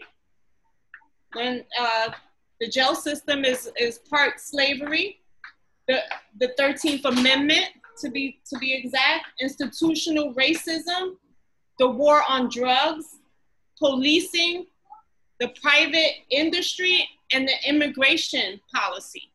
[1.34, 2.10] When uh,
[2.60, 5.22] the jail system is, is part slavery,
[5.88, 6.00] the,
[6.40, 7.66] the 13th Amendment,
[8.02, 11.16] to be, to be exact, institutional racism,
[11.80, 13.06] the war on drugs,
[13.80, 14.66] policing,
[15.40, 19.32] the private industry, and the immigration policy.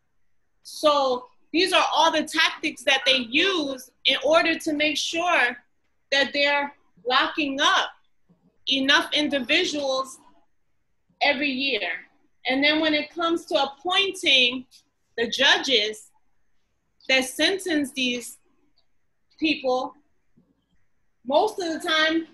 [0.63, 1.27] So
[1.57, 5.57] these are all the tactics that they use in order to make sure
[6.13, 6.75] that they're
[7.09, 7.89] locking up
[8.71, 10.19] enough individuals
[11.23, 11.89] every year.
[12.47, 14.67] And then when it comes to appointing
[15.17, 16.11] the judges
[17.09, 18.37] that sentence these
[19.41, 19.95] people,
[21.27, 22.27] most of the time,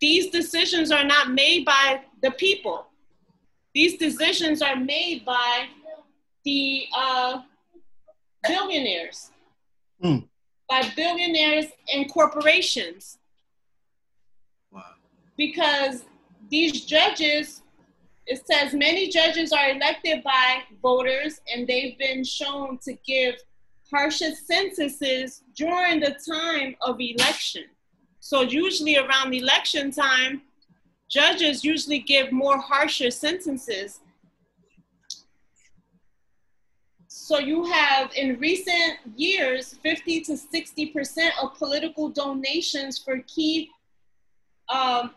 [0.00, 2.86] these decisions are not made by the people.
[3.76, 5.66] These decisions are made by
[6.44, 7.42] the uh,
[8.48, 9.30] billionaires.
[10.02, 10.28] Mm.
[10.68, 13.18] By billionaires and corporations.
[14.72, 14.82] Wow.
[15.36, 16.04] Because
[16.50, 17.62] these judges,
[18.26, 23.36] it says many judges are elected by voters and they've been shown to give
[23.90, 27.64] harshest sentences during the time of election.
[28.20, 30.42] So usually around election time,
[31.08, 34.00] judges usually give more harsher sentences
[37.26, 43.68] So you have in recent years, 50 to 60% of political donations for key
[44.68, 45.10] um,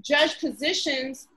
[0.00, 1.28] judge positions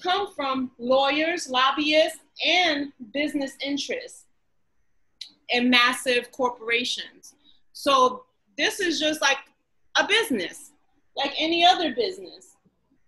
[0.00, 4.26] come from lawyers, lobbyists, and business interests
[5.52, 7.34] and massive corporations.
[7.72, 9.38] So this is just like
[9.96, 10.70] a business,
[11.16, 12.54] like any other business.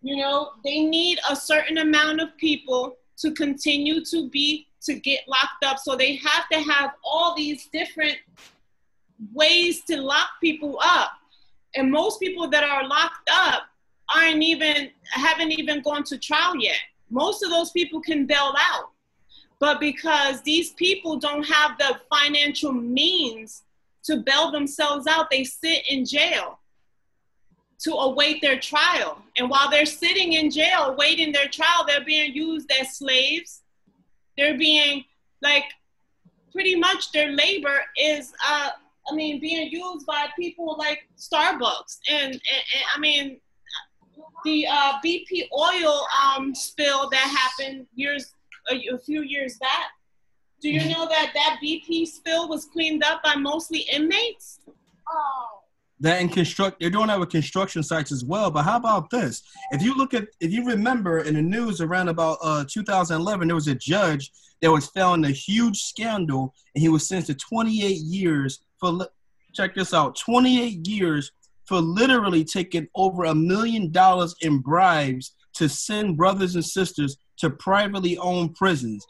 [0.02, 5.20] You know, they need a certain amount of people to continue to be to get
[5.28, 5.78] locked up.
[5.78, 8.16] So they have to have all these different
[9.32, 11.12] ways to lock people up.
[11.74, 13.64] And most people that are locked up
[14.14, 16.78] aren't even haven't even gone to trial yet.
[17.10, 18.90] Most of those people can bail out.
[19.58, 23.62] But because these people don't have the financial means
[24.04, 26.58] to bail themselves out, they sit in jail
[27.84, 29.22] to await their trial.
[29.36, 33.62] And while they're sitting in jail waiting their trial, they're being used as slaves
[34.40, 35.04] they're being
[35.42, 35.64] like
[36.52, 38.70] pretty much their labor is uh
[39.10, 43.40] I mean being used by people like Starbucks and, and, and I mean
[44.44, 48.32] the uh, BP oil um, spill that happened years
[48.70, 49.90] a, a few years back.
[50.62, 54.60] Do you know that that BP spill was cleaned up by mostly inmates?
[55.06, 55.59] Oh.
[56.00, 59.42] That and construct they're doing that with construction sites as well but how about this?
[59.70, 63.54] If you look at if you remember in the news around about uh 2011 there
[63.54, 64.32] was a judge
[64.62, 69.06] that was found in a huge scandal and he was sentenced to 28 years for
[69.52, 71.32] check this out 28 years
[71.66, 77.50] for literally taking over a million dollars in bribes to send brothers and sisters to
[77.50, 79.06] privately owned prisons.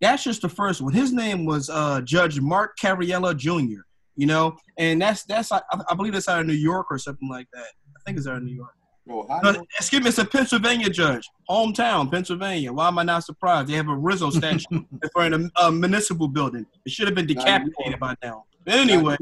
[0.00, 0.92] That's just the first one.
[0.92, 3.82] His name was uh judge mark Ciavarella jr
[4.16, 7.28] you know, and that's that's I, I believe that's out of New York or something
[7.28, 7.66] like that.
[7.96, 8.74] I think it's out of New York.
[9.06, 12.72] Well, but, excuse me, it's a Pennsylvania judge, hometown, Pennsylvania.
[12.72, 13.68] Why am I not surprised?
[13.68, 16.64] They have a Rizzo statue in front of a, a municipal building.
[16.86, 18.44] It should have been decapitated by now.
[18.64, 19.16] But anyway,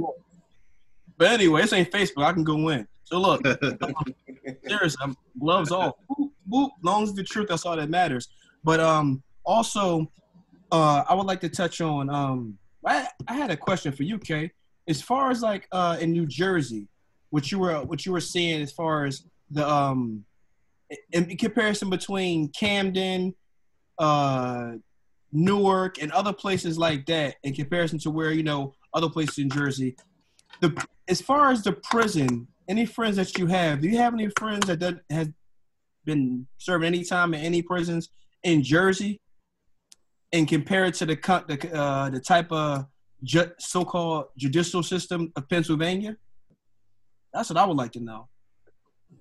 [1.19, 2.25] but anyway, this ain't Facebook.
[2.25, 2.87] I can go in.
[3.05, 5.95] So look, I'm gloves off.
[6.09, 6.71] Boop, boop.
[6.83, 8.29] Long as the truth, that's all that matters.
[8.63, 10.07] But um, also,
[10.71, 14.19] uh, I would like to touch on um, I, I had a question for you,
[14.19, 14.51] Kay
[14.89, 16.89] as far as like uh, in New Jersey,
[17.31, 20.25] what you were what you were seeing as far as the um
[21.13, 23.35] in comparison between Camden,
[23.99, 24.73] uh,
[25.33, 29.49] Newark, and other places like that, in comparison to where you know other places in
[29.49, 29.97] Jersey,
[30.61, 34.29] the as far as the prison, any friends that you have, do you have any
[34.39, 35.29] friends that, that has
[36.05, 38.11] been serving any time in any prisons
[38.43, 39.21] in Jersey?
[40.35, 41.17] And compare it to the
[41.47, 42.87] the uh, the type of
[43.23, 46.17] ju- so-called judicial system of Pennsylvania?
[47.33, 48.29] That's what I would like to know.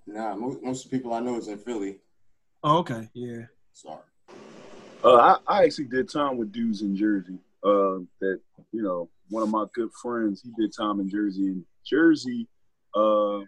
[0.06, 2.00] Nah, most, most of the people I know is in Philly.
[2.64, 3.46] Oh, okay, yeah.
[3.74, 4.02] Sorry.
[5.04, 7.38] Uh, I, I actually did time with dudes in Jersey.
[7.64, 8.40] Uh, that
[8.72, 11.48] you know, one of my good friends, he did time in Jersey.
[11.48, 12.48] In Jersey,
[12.96, 13.40] uh,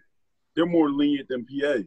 [0.54, 1.82] they're more lenient than PA.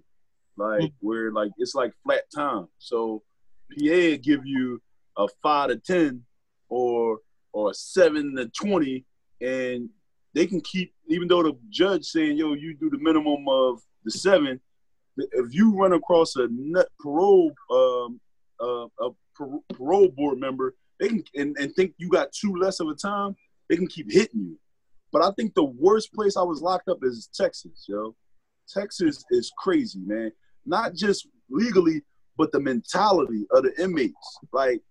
[0.57, 0.93] Like mm.
[1.01, 2.67] where like it's like flat time.
[2.79, 3.23] So
[3.71, 4.81] PA give you
[5.17, 6.23] a five to ten,
[6.69, 7.19] or
[7.53, 9.05] or seven to twenty,
[9.41, 9.89] and
[10.33, 14.11] they can keep even though the judge saying, "Yo, you do the minimum of the
[14.11, 14.59] seven.
[15.17, 18.19] If you run across a nut parole um,
[18.59, 19.09] uh, a
[19.73, 23.35] parole board member, they can and, and think you got too less of a time,
[23.69, 24.59] they can keep hitting you.
[25.11, 28.15] But I think the worst place I was locked up is Texas, yo.
[28.67, 30.31] Texas is crazy, man.
[30.65, 32.01] Not just legally,
[32.37, 34.39] but the mentality of the inmates.
[34.51, 34.81] Like,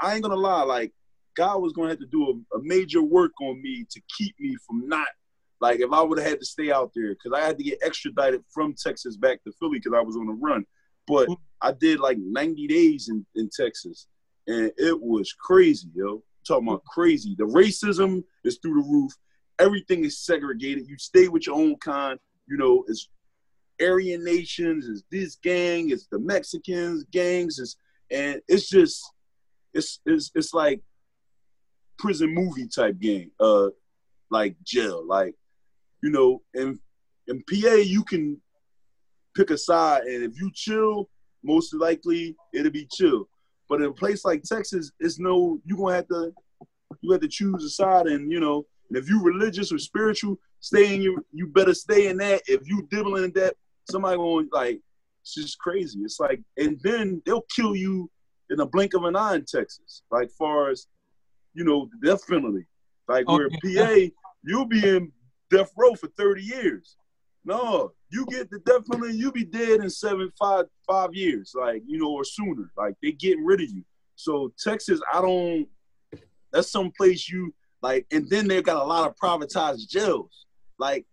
[0.00, 0.92] I ain't gonna lie, like
[1.40, 4.38] God was going to have to do a, a, major work on me to keep
[4.38, 5.06] me from not
[5.58, 7.78] like if I would have had to stay out there because I had to get
[7.82, 10.66] extradited from Texas back to Philly because I was on the run.
[11.06, 11.30] But
[11.62, 14.06] I did like 90 days in, in Texas
[14.46, 16.16] and it was crazy, yo.
[16.16, 17.34] I'm talking about crazy.
[17.38, 19.12] The racism is through the roof.
[19.58, 20.88] Everything is segregated.
[20.88, 22.18] You stay with your own kind.
[22.48, 23.08] You know, it's
[23.80, 27.76] Aryan nations, it's this gang, it's the Mexicans gangs, it's,
[28.10, 29.02] and it's just
[29.72, 30.82] it's it's it's like
[32.00, 33.68] prison movie type game, uh,
[34.30, 35.06] like jail.
[35.06, 35.34] Like,
[36.02, 36.78] you know, in
[37.28, 38.40] in PA you can
[39.36, 41.08] pick a side, and if you chill,
[41.44, 43.28] most likely it'll be chill.
[43.68, 46.32] But in a place like Texas, it's no you gonna have to
[47.00, 50.38] you have to choose a side, and you know, and if you religious or spiritual,
[50.60, 52.42] stay in your you better stay in that.
[52.48, 53.54] If you dibbling in that,
[53.88, 54.80] somebody going like
[55.22, 56.00] it's just crazy.
[56.00, 58.10] It's like, and then they'll kill you
[58.48, 60.02] in a blink of an eye in Texas.
[60.10, 60.86] Like far as
[61.54, 62.66] you know, the death penalty.
[63.08, 63.48] Like okay.
[63.62, 64.12] where PA,
[64.44, 65.12] you'll be in
[65.50, 66.96] death row for 30 years.
[67.44, 71.82] No, you get the death penalty, you'll be dead in seven, five, five years, like,
[71.86, 72.70] you know, or sooner.
[72.76, 73.82] Like they getting rid of you.
[74.14, 75.66] So Texas, I don't
[76.52, 80.46] that's some place you like, and then they've got a lot of privatized jails.
[80.78, 81.06] Like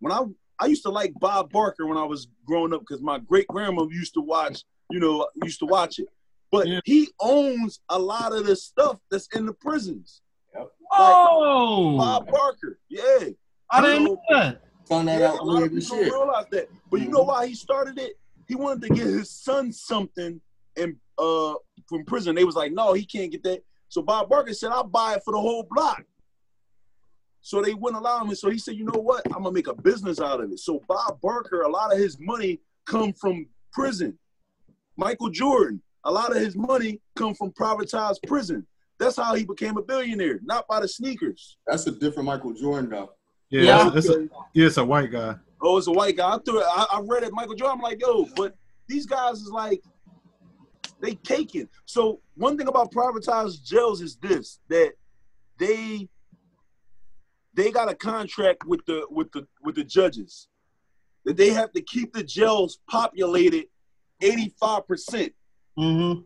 [0.00, 0.22] when I
[0.58, 3.86] I used to like Bob Barker when I was growing up because my great grandma
[3.90, 6.08] used to watch, you know, used to watch it.
[6.50, 6.80] But yeah.
[6.84, 10.22] he owns a lot of the stuff that's in the prisons.
[10.54, 10.70] Yep.
[10.92, 12.78] oh, Bob Barker.
[12.88, 13.30] Yeah.
[13.70, 14.60] I didn't know that.
[14.88, 15.40] Found that yeah, out.
[15.40, 16.68] A lot of people realize that.
[16.90, 18.18] But you know why he started it?
[18.46, 20.40] He wanted to get his son something
[20.76, 21.54] and uh
[21.88, 22.34] from prison.
[22.34, 23.64] They was like, no, he can't get that.
[23.88, 26.04] So Bob Barker said, I'll buy it for the whole block.
[27.40, 28.34] So they wouldn't allow him.
[28.34, 29.22] So he said, you know what?
[29.26, 30.58] I'm gonna make a business out of it.
[30.58, 34.18] So Bob Barker, a lot of his money come from prison.
[34.96, 38.66] Michael Jordan, a lot of his money come from privatized prison.
[38.98, 41.56] That's how he became a billionaire, not by the sneakers.
[41.66, 43.12] That's a different Michael Jordan, though.
[43.50, 43.90] Yeah, yeah.
[43.94, 45.34] It's, a, yeah, it's a white guy.
[45.60, 46.34] Oh, it's a white guy.
[46.34, 47.78] I, threw it, I, I read it, Michael Jordan.
[47.78, 48.54] I'm like, yo, but
[48.86, 49.82] these guys is like,
[51.00, 51.68] they taking.
[51.86, 54.92] So one thing about privatized jails is this: that
[55.58, 56.08] they
[57.52, 60.48] they got a contract with the with the with the judges
[61.24, 63.66] that they have to keep the jails populated
[64.20, 65.32] 85 percent
[65.78, 66.20] Mm-hmm.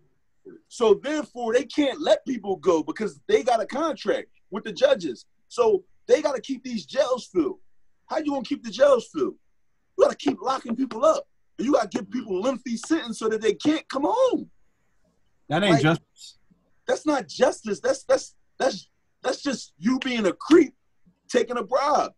[0.69, 5.27] So therefore, they can't let people go because they got a contract with the judges.
[5.49, 7.59] So they got to keep these jails filled.
[8.07, 9.35] how you gonna keep the jails filled?
[9.97, 11.27] You gotta keep locking people up.
[11.59, 14.51] And you gotta give people lengthy sentence so that they can't come home.
[15.49, 16.39] That ain't like, justice.
[16.87, 17.81] That's not justice.
[17.81, 18.89] That's that's that's
[19.23, 20.75] that's just you being a creep,
[21.29, 22.13] taking a bribe.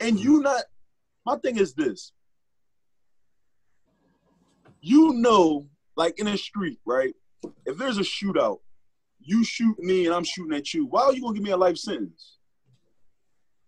[0.00, 0.64] And you not
[1.24, 2.12] my thing is this.
[4.80, 5.68] You know,
[6.00, 7.14] like in the street, right?
[7.66, 8.60] If there's a shootout,
[9.20, 10.86] you shoot me and I'm shooting at you.
[10.86, 12.38] Why are you gonna give me a life sentence?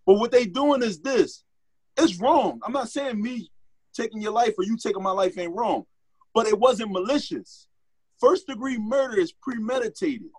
[0.07, 1.45] But what they doing is this.
[1.99, 2.59] It's wrong.
[2.65, 3.51] I'm not saying me
[3.93, 5.85] taking your life or you taking my life ain't wrong,
[6.33, 7.69] but it wasn't malicious.
[8.19, 10.31] First degree murder is premeditated.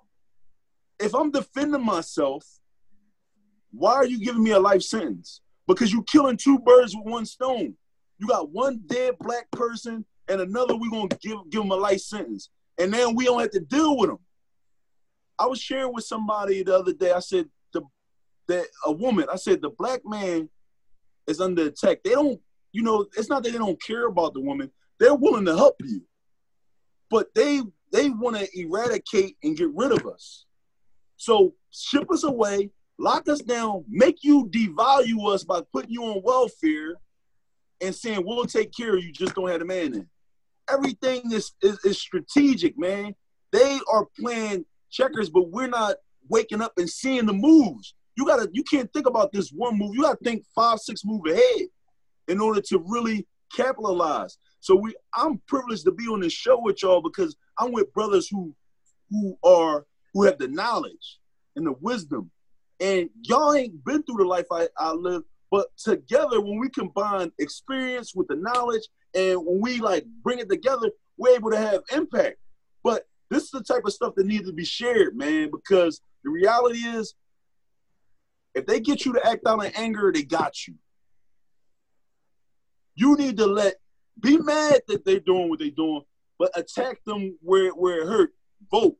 [1.00, 2.44] If I'm defending myself,
[3.72, 5.42] why are you giving me a life sentence?
[5.68, 7.76] Because you're killing two birds with one stone.
[8.18, 12.02] You got one dead black person and another we're gonna give give them a life
[12.02, 14.20] sentence, and then we don't have to deal with them.
[15.40, 17.12] I was sharing with somebody the other day.
[17.12, 17.82] I said the
[18.48, 19.28] that a woman.
[19.32, 20.50] I said the black man
[21.28, 22.04] is under attack.
[22.04, 22.40] They don't,
[22.72, 24.72] you know, it's not that they don't care about the woman.
[25.00, 26.02] They're willing to help you,
[27.10, 27.62] but they
[27.92, 30.46] they want to eradicate and get rid of us.
[31.18, 36.22] So ship us away, lock us down, make you devalue us by putting you on
[36.24, 36.96] welfare,
[37.82, 39.12] and saying we'll take care of you.
[39.12, 40.10] Just don't have a man in.
[40.70, 43.16] Everything is, is is strategic, man.
[43.52, 45.96] They are playing checkers, but we're not
[46.30, 47.96] waking up and seeing the moves.
[48.16, 49.96] You gotta, you can't think about this one move.
[49.96, 51.68] You gotta think five, six move ahead
[52.28, 54.38] in order to really capitalize.
[54.60, 58.30] So we, I'm privileged to be on this show with y'all because I'm with brothers
[58.30, 58.56] who,
[59.10, 61.20] who are, who have the knowledge
[61.56, 62.32] and the wisdom,
[62.80, 65.24] and y'all ain't been through the life I, I live.
[65.52, 70.50] But together, when we combine experience with the knowledge, and when we like bring it
[70.50, 72.38] together, we're able to have impact.
[72.84, 76.30] But this is the type of stuff that needs to be shared, man, because the
[76.30, 77.16] reality is
[78.54, 80.76] if they get you to act out in anger, they got you.
[82.96, 83.76] You need to let
[84.20, 86.02] be mad that they're doing what they're doing,
[86.38, 88.32] but attack them where where it hurt.
[88.72, 88.96] Vote.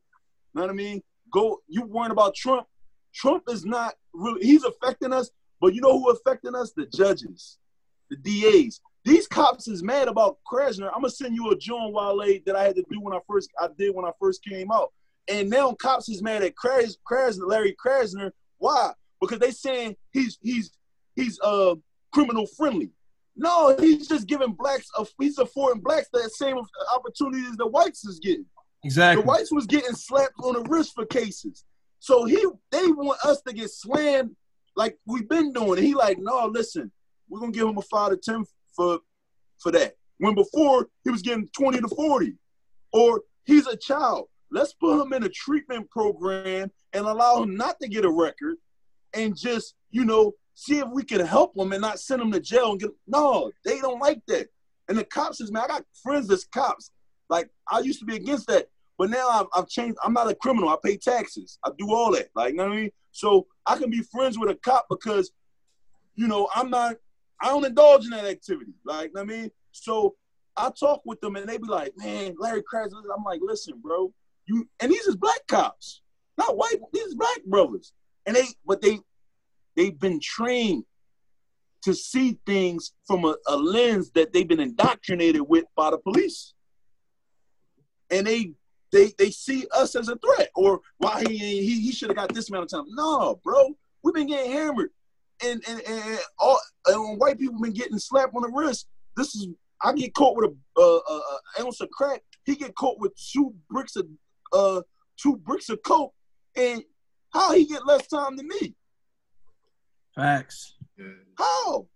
[0.52, 1.02] You know what I mean?
[1.32, 1.60] Go.
[1.68, 2.66] You worrying about Trump?
[3.14, 4.44] Trump is not really.
[4.44, 6.72] He's affecting us, but you know who affecting us?
[6.76, 7.58] The judges,
[8.10, 8.80] the DAs.
[9.04, 10.86] These cops is mad about Krasner.
[10.86, 13.50] I'm gonna send you a John Wale that I had to do when I first
[13.60, 14.92] I did when I first came out.
[15.28, 18.30] And now cops is mad at Kras, Krasner, Larry Krasner.
[18.58, 18.92] Why?
[19.20, 20.70] Because they saying he's he's
[21.16, 21.74] he's uh
[22.12, 22.90] criminal friendly.
[23.36, 26.56] No, he's just giving blacks a, he's affording blacks that same
[26.94, 28.46] opportunities the whites is getting.
[28.84, 29.22] Exactly.
[29.22, 31.64] The whites was getting slapped on the wrist for cases.
[31.98, 34.34] So he they want us to get slammed
[34.76, 35.78] like we've been doing.
[35.78, 36.90] And he like, no, listen,
[37.28, 38.44] we're gonna give him a five to ten
[38.74, 39.00] for
[39.58, 39.94] for that.
[40.18, 42.34] When before he was getting 20 to 40.
[42.92, 44.28] Or he's a child.
[44.50, 48.56] Let's put him in a treatment program and allow him not to get a record
[49.12, 52.38] and just, you know, see if we can help him and not send him to
[52.38, 54.46] jail and get no, they don't like that.
[54.88, 56.92] And the cops is man, I got friends that's cops.
[57.28, 58.68] Like I used to be against that.
[58.96, 59.98] But now I've, I've, changed.
[60.04, 60.68] I'm not a criminal.
[60.68, 61.58] I pay taxes.
[61.64, 62.28] I do all that.
[62.36, 62.90] Like, you know what I mean?
[63.10, 65.32] So I can be friends with a cop because,
[66.14, 66.94] you know, I'm not
[67.44, 68.72] I don't indulge in that activity.
[68.86, 70.14] Like, I mean, so
[70.56, 73.02] I talk with them and they be like, man, Larry Krasner.
[73.14, 74.14] I'm like, listen, bro,
[74.46, 76.00] you and these is black cops,
[76.38, 76.76] not white.
[76.94, 77.92] These is black brothers,
[78.24, 78.98] and they, but they,
[79.76, 80.84] they've been trained
[81.82, 86.54] to see things from a, a lens that they've been indoctrinated with by the police,
[88.10, 88.52] and they
[88.90, 92.32] they they see us as a threat or why he he, he should have got
[92.32, 92.86] this amount of time.
[92.88, 94.92] No, bro, we've been getting hammered
[95.44, 98.88] and and, and all and white people been getting slapped on the wrist.
[99.16, 99.48] This is
[99.82, 101.00] I get caught with a, uh,
[101.58, 102.22] a, ounce of crack.
[102.44, 104.06] He get caught with two bricks of
[104.52, 104.82] uh
[105.20, 106.14] two bricks of coke,
[106.56, 106.82] and
[107.32, 108.74] how he get less time than me?
[110.14, 110.76] Facts.
[111.36, 111.86] How?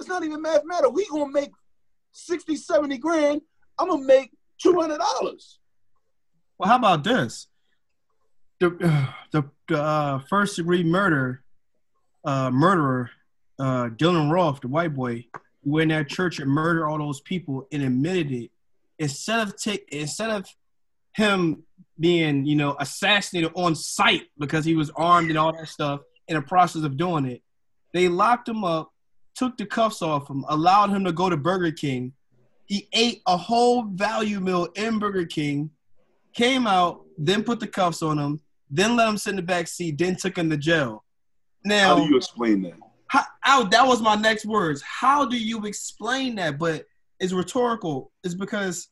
[0.00, 0.92] It's not even mathematical.
[0.92, 1.50] We gonna make
[2.12, 3.40] 60, 70 grand.
[3.78, 4.30] I'm gonna make
[4.60, 5.58] two hundred dollars.
[6.58, 7.46] Well, how about this?
[8.60, 11.44] The uh, the, the uh, first degree murder
[12.24, 13.10] uh, murderer,
[13.58, 15.26] uh, Dylann Roof, the white boy,
[15.64, 18.50] went in that church and murdered all those people and admitted it,
[18.98, 20.46] instead of take instead of
[21.14, 21.62] him
[21.98, 26.36] being, you know, assassinated on site because he was armed and all that stuff in
[26.36, 27.42] the process of doing it,
[27.92, 28.92] they locked him up,
[29.34, 32.12] took the cuffs off him, allowed him to go to Burger King.
[32.66, 35.70] He ate a whole value meal in Burger King,
[36.34, 38.40] came out, then put the cuffs on him,
[38.70, 41.04] then let him sit in the back seat, then took him to jail.
[41.68, 42.74] Now, how do you explain that?
[43.08, 44.82] How, how, that was my next words.
[44.82, 46.58] How do you explain that?
[46.58, 46.86] But
[47.20, 48.10] it's rhetorical.
[48.24, 48.88] It's because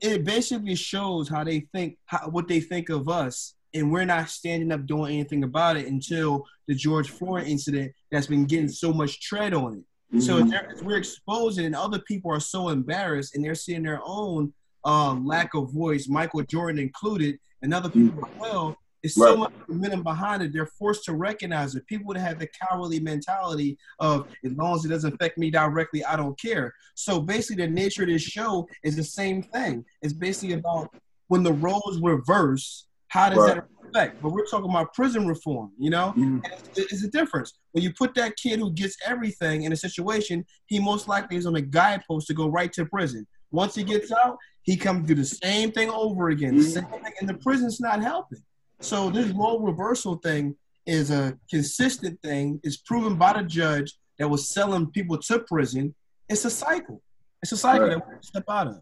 [0.00, 4.30] it basically shows how they think, how, what they think of us and we're not
[4.30, 8.92] standing up doing anything about it until the George Floyd incident that's been getting so
[8.92, 10.16] much tread on it.
[10.16, 10.20] Mm-hmm.
[10.20, 14.52] So we're exposing, and other people are so embarrassed, and they're seeing their own
[14.84, 18.34] um, lack of voice, Michael Jordan included, and other people mm-hmm.
[18.34, 18.76] as well.
[19.04, 19.28] It's right.
[19.28, 20.52] so much momentum behind it.
[20.54, 21.86] They're forced to recognize it.
[21.86, 26.02] People that have the cowardly mentality of as long as it doesn't affect me directly,
[26.02, 26.74] I don't care.
[26.94, 29.84] So basically, the nature of this show is the same thing.
[30.00, 30.88] It's basically about
[31.28, 33.56] when the roles reverse, how does right.
[33.56, 34.22] that affect?
[34.22, 36.14] But we're talking about prison reform, you know?
[36.16, 36.38] Mm-hmm.
[36.74, 37.52] It's, it's, a difference.
[37.72, 41.44] When you put that kid who gets everything in a situation, he most likely is
[41.44, 43.26] on a guidepost to go right to prison.
[43.50, 46.56] Once he gets out, he comes do the same thing over again.
[46.56, 48.42] The same thing, and the prison's not helping.
[48.84, 50.54] So this role reversal thing
[50.84, 52.60] is a consistent thing.
[52.62, 55.94] It's proven by the judge that was selling people to prison.
[56.28, 57.00] It's a cycle.
[57.42, 57.96] It's a cycle right.
[57.96, 58.80] that we step out of.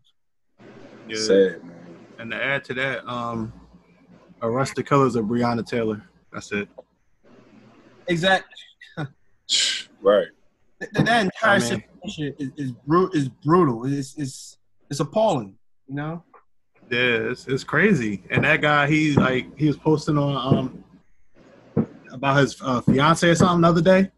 [1.08, 1.16] Yeah.
[1.16, 1.76] Sad, man.
[2.18, 3.52] And to add to that, um,
[4.42, 6.02] arrest the colors of Breonna Taylor.
[6.32, 6.68] That's it.
[8.08, 8.56] Exactly.
[10.02, 10.26] right.
[10.80, 13.86] That, that entire I mean, situation is, is, bru- is brutal.
[13.86, 14.58] It's, it's,
[14.90, 15.54] it's appalling,
[15.86, 16.24] you know?
[16.92, 18.22] Yeah, it's, it's crazy.
[18.28, 20.84] And that guy, he like he was posting on um
[22.12, 24.10] about his uh, fiance or something the other day.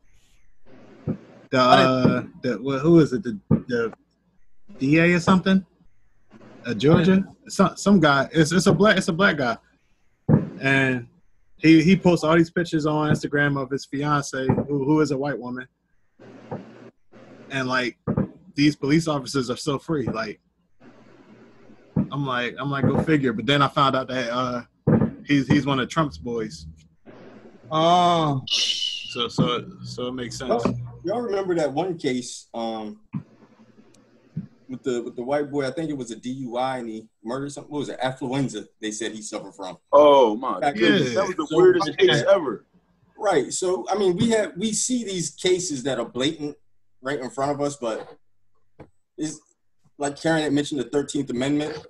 [1.50, 3.22] The uh, the who is it?
[3.22, 3.92] The the
[4.78, 5.64] DA or something?
[6.66, 7.24] Uh, Georgia?
[7.46, 8.28] Some some guy.
[8.32, 9.56] It's it's a black it's a black guy,
[10.60, 11.06] and
[11.58, 15.16] he he posts all these pictures on Instagram of his fiance, who who is a
[15.16, 15.68] white woman,
[17.50, 17.98] and like
[18.56, 20.06] these police officers are still free.
[20.06, 20.40] Like
[22.14, 23.32] I'm like, I'm like, go figure.
[23.32, 24.62] But then I found out that uh,
[25.26, 26.66] he's he's one of Trump's boys.
[27.72, 28.40] Oh.
[28.46, 30.64] So so so it makes sense.
[31.02, 33.00] Y'all remember that one case um,
[34.68, 35.66] with the with the white boy?
[35.66, 37.72] I think it was a DUI and he murdered something.
[37.72, 37.98] What was it?
[37.98, 38.64] Affluenza.
[38.80, 39.76] They said he suffered from.
[39.92, 42.64] Oh my goodness, that was the so, weirdest case ever.
[43.18, 43.52] Right.
[43.52, 46.56] So I mean, we have we see these cases that are blatant
[47.02, 48.08] right in front of us, but
[49.18, 49.40] is
[49.98, 51.84] like Karen had mentioned, the Thirteenth Amendment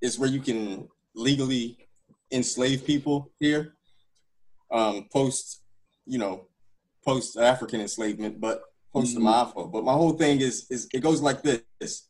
[0.00, 1.88] is where you can legally
[2.30, 3.74] enslave people here,
[4.70, 5.62] um, post,
[6.06, 6.46] you know,
[7.04, 8.62] post African enslavement, but
[8.92, 9.24] post mm-hmm.
[9.24, 9.64] the Mafia.
[9.64, 12.08] But my whole thing is is it goes like this.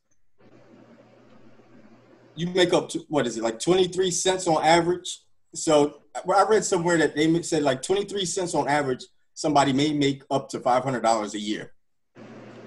[2.34, 5.22] You make up to, what is it like twenty three cents on average?
[5.54, 9.04] So I read somewhere that they said like twenty three cents on average.
[9.34, 11.72] Somebody may make up to five hundred dollars a year.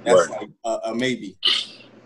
[0.03, 0.41] That's right.
[0.41, 1.37] like a, a maybe.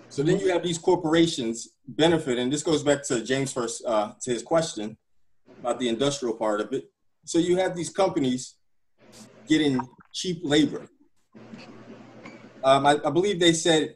[0.09, 4.13] So then you have these corporations benefit, and this goes back to James first uh,
[4.21, 4.97] to his question
[5.59, 6.89] about the industrial part of it.
[7.25, 8.55] So you have these companies
[9.47, 9.79] getting
[10.13, 10.87] cheap labor.
[12.63, 13.95] Um, I, I, believe they said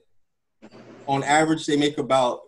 [1.07, 2.41] on average they make about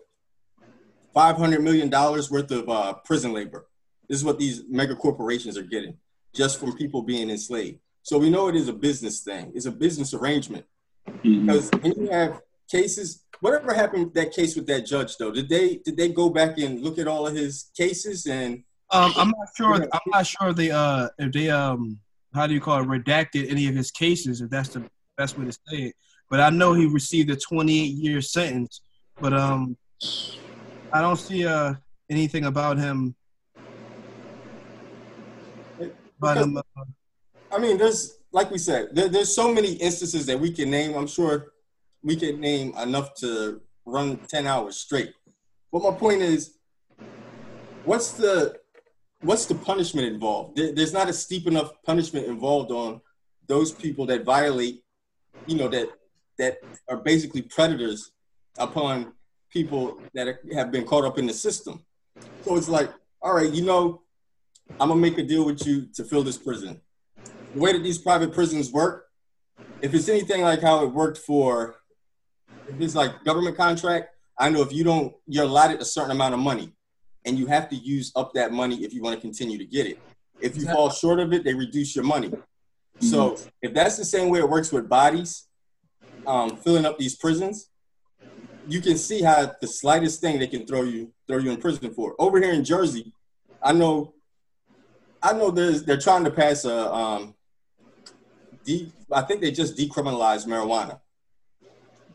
[1.12, 3.66] five hundred million dollars worth of uh, prison labor.
[4.08, 5.96] This is what these mega corporations are getting
[6.34, 7.78] just from people being enslaved.
[8.02, 9.52] So we know it is a business thing.
[9.54, 10.64] It's a business arrangement
[11.08, 11.46] mm-hmm.
[11.46, 12.40] because when you have
[12.70, 15.32] cases whatever happened that case with that judge though?
[15.32, 18.62] Did they did they go back and look at all of his cases and?
[18.90, 19.74] Um, I'm not sure.
[19.74, 21.98] I'm not sure they uh if they um
[22.32, 24.84] how do you call it redacted any of his cases if that's the
[25.18, 25.94] best way to say it.
[26.30, 28.80] But I know he received a 28 year sentence.
[29.20, 29.76] But um,
[30.92, 31.74] I don't see uh
[32.08, 33.14] anything about him.
[36.18, 36.56] About him.
[36.56, 36.62] Uh,
[37.50, 40.94] I mean, there's like we said, there, there's so many instances that we can name.
[40.94, 41.51] I'm sure
[42.02, 45.12] we can name enough to run 10 hours straight.
[45.70, 46.58] But my point is,
[47.84, 48.58] what's the
[49.20, 50.56] what's the punishment involved?
[50.56, 53.00] There's not a steep enough punishment involved on
[53.46, 54.82] those people that violate,
[55.46, 55.88] you know, that
[56.38, 56.58] that
[56.88, 58.12] are basically predators
[58.58, 59.12] upon
[59.50, 61.84] people that have been caught up in the system.
[62.42, 64.02] So it's like, all right, you know,
[64.80, 66.80] I'm gonna make a deal with you to fill this prison.
[67.54, 69.06] The way that these private prisons work,
[69.80, 71.76] if it's anything like how it worked for
[72.68, 74.08] if it's like government contract,
[74.38, 76.72] I know if you don't, you're allotted a certain amount of money,
[77.24, 79.86] and you have to use up that money if you want to continue to get
[79.86, 79.98] it.
[80.40, 82.32] If you fall short of it, they reduce your money.
[83.00, 83.48] So mm-hmm.
[83.62, 85.46] if that's the same way it works with bodies,
[86.26, 87.68] um, filling up these prisons,
[88.66, 91.92] you can see how the slightest thing they can throw you throw you in prison
[91.94, 92.14] for.
[92.18, 93.12] Over here in Jersey,
[93.62, 94.14] I know,
[95.22, 97.34] I know there's they're trying to pass a um,
[98.64, 101.00] de, I think they just decriminalized marijuana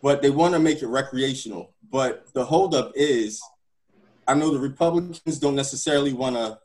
[0.02, 1.74] but they want to make it recreational.
[1.90, 3.42] But the holdup is,
[4.28, 6.60] I know the Republicans don't necessarily want to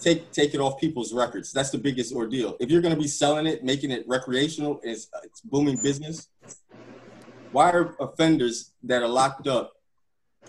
[0.00, 1.52] take take it off people's records.
[1.52, 2.56] That's the biggest ordeal.
[2.60, 6.28] If you're going to be selling it, making it recreational, it's, it's booming business.
[7.52, 9.72] Why are offenders that are locked up?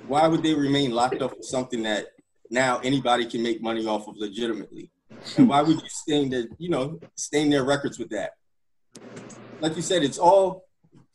[0.07, 2.07] Why would they remain locked up for something that
[2.49, 4.89] now anybody can make money off of legitimately.
[5.37, 8.31] And why would you stain their, you know, stain their records with that?
[9.59, 10.65] Like you said, it's all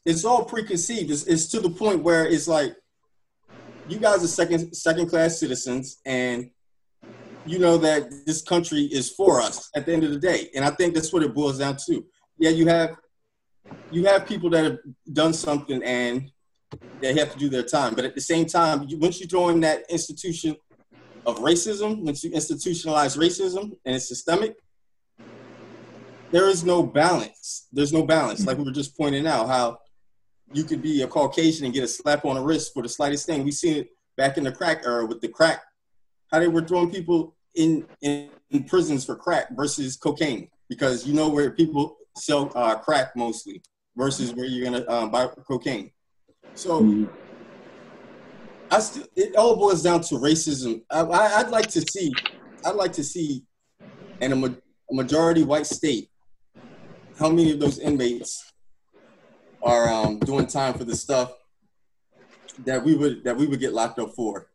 [0.05, 1.11] it's all preconceived.
[1.11, 2.75] It's, it's to the point where it's like
[3.89, 6.51] you guys are second second class citizens and
[7.47, 10.49] you know that this country is for us at the end of the day.
[10.55, 12.05] And I think that's what it boils down to.
[12.39, 12.97] Yeah, you have
[13.91, 14.79] you have people that have
[15.13, 16.31] done something and
[17.01, 17.95] they have to do their time.
[17.95, 20.57] But at the same time, you, once you throw in that institution
[21.27, 24.57] of racism, once you institutionalize racism and it's systemic,
[26.31, 27.69] there is no balance.
[27.73, 28.47] There's no balance.
[28.47, 29.79] Like we were just pointing out, how
[30.55, 33.27] you could be a Caucasian and get a slap on the wrist for the slightest
[33.27, 33.45] thing.
[33.45, 35.63] We seen it back in the crack era with the crack,
[36.31, 41.13] how they were throwing people in, in, in prisons for crack versus cocaine, because you
[41.13, 43.61] know where people sell uh, crack mostly
[43.97, 45.91] versus where you're gonna um, buy cocaine.
[46.55, 47.05] So mm-hmm.
[48.71, 50.83] I st- it all boils down to racism.
[50.91, 51.03] I,
[51.43, 52.13] would like to see,
[52.65, 53.45] I'd like to see,
[54.21, 56.11] in a, ma- a, majority white state,
[57.19, 58.53] how many of those inmates
[59.65, 61.33] are um, doing time for the stuff
[62.65, 64.49] that we would that we would get locked up for,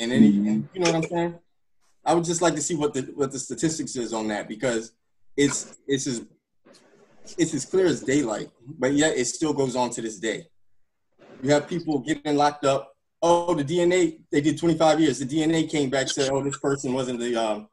[0.00, 0.48] and any, mm-hmm.
[0.48, 1.38] and you know what I'm saying.
[2.04, 4.92] I would just like to see what the what the statistics is on that because
[5.36, 6.24] it's it's as
[7.36, 10.46] it's as clear as daylight, but yet it still goes on to this day.
[11.42, 12.94] You have people getting locked up.
[13.20, 15.18] Oh, the DNA they did 25 years.
[15.18, 17.68] The DNA came back said, oh, this person wasn't the um,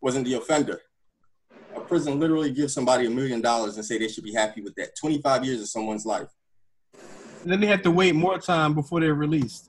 [0.00, 0.80] wasn't the offender.
[1.92, 4.74] A prison literally give somebody a million dollars and say they should be happy with
[4.76, 4.96] that.
[4.96, 6.28] 25 years of someone's life.
[7.42, 9.68] And then they have to wait more time before they're released.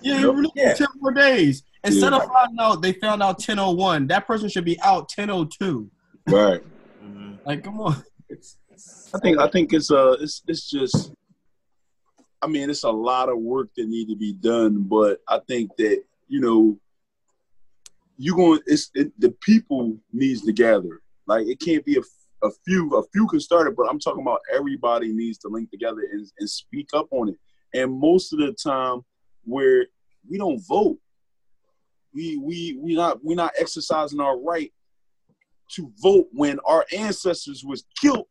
[0.00, 0.72] Yeah, you released yeah.
[0.72, 1.62] 10 more days.
[1.84, 2.20] Instead yeah.
[2.20, 5.90] of finding out they found out 1001, that person should be out 1002.
[6.28, 6.62] Right.
[7.44, 8.02] like, come on.
[9.12, 11.12] I think I think it's uh it's it's just
[12.40, 15.76] I mean it's a lot of work that need to be done, but I think
[15.76, 16.78] that you know
[18.16, 21.02] you going it's it, the people needs to gather.
[21.30, 24.22] Like it can't be a, a few a few can start it, but I'm talking
[24.22, 27.36] about everybody needs to link together and, and speak up on it.
[27.72, 29.02] And most of the time,
[29.44, 29.86] where
[30.28, 30.98] we don't vote,
[32.12, 34.72] we we we not we not exercising our right
[35.76, 38.26] to vote when our ancestors was killed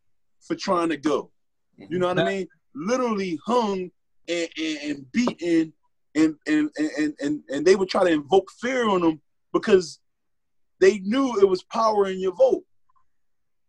[0.46, 1.32] for trying to go.
[1.78, 2.48] You know what I mean?
[2.76, 3.90] Literally hung
[4.28, 5.72] and, and, and beaten
[6.16, 9.22] and, and and and and they would try to invoke fear on them
[9.54, 10.02] because
[10.82, 12.66] they knew it was power in your vote.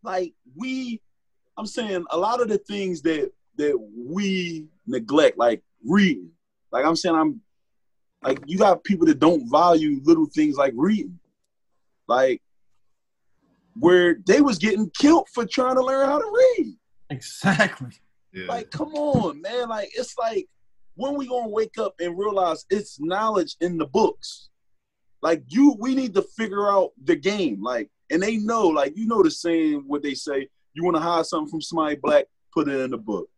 [0.02, 1.00] Like we,
[1.56, 6.30] I'm saying a lot of the things that that we neglect, like reading.
[6.72, 7.40] Like I'm saying, I'm
[8.22, 11.18] like you got people that don't value little things like reading.
[12.06, 12.42] Like
[13.78, 16.74] where they was getting killed for trying to learn how to read.
[17.10, 17.90] Exactly.
[18.32, 18.46] Yeah.
[18.46, 19.68] Like, come on, man.
[19.68, 20.48] Like, it's like
[20.94, 24.48] when we gonna wake up and realize it's knowledge in the books.
[25.22, 27.62] Like you, we need to figure out the game.
[27.62, 31.02] Like, and they know, like, you know the saying what they say, you want to
[31.02, 33.28] hide something from somebody black, put it in the book.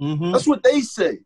[0.00, 0.32] Mm-hmm.
[0.32, 1.20] That's what they say.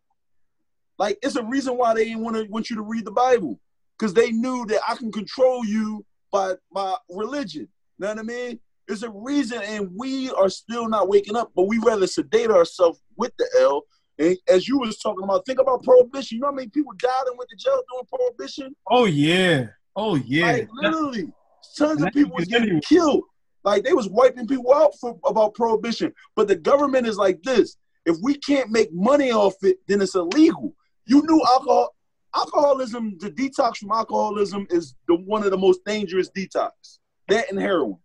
[0.98, 3.60] Like, it's a reason why they didn't want to want you to read the Bible.
[3.98, 7.62] Because they knew that I can control you by by religion.
[7.62, 7.68] You
[8.00, 8.60] Know what I mean?
[8.86, 13.00] There's a reason, and we are still not waking up, but we rather sedate ourselves
[13.16, 13.82] with the L.
[14.18, 16.36] And as you was talking about, think about prohibition.
[16.36, 18.76] You know how many people died and went to jail during prohibition?
[18.90, 19.66] Oh yeah.
[19.96, 20.52] Oh yeah.
[20.52, 21.32] Like, literally,
[21.78, 23.24] tons of people was getting killed.
[23.64, 26.12] Like they was wiping people out for about prohibition.
[26.36, 27.76] But the government is like this.
[28.04, 30.74] If we can't make money off it, then it's illegal.
[31.06, 31.94] You knew alcohol
[32.36, 36.98] alcoholism, the detox from alcoholism is the one of the most dangerous detox.
[37.28, 37.98] That and heroin.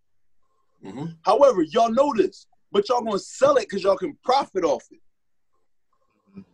[0.84, 1.06] Mm-hmm.
[1.24, 5.00] However, y'all know this, but y'all gonna sell it because y'all can profit off it.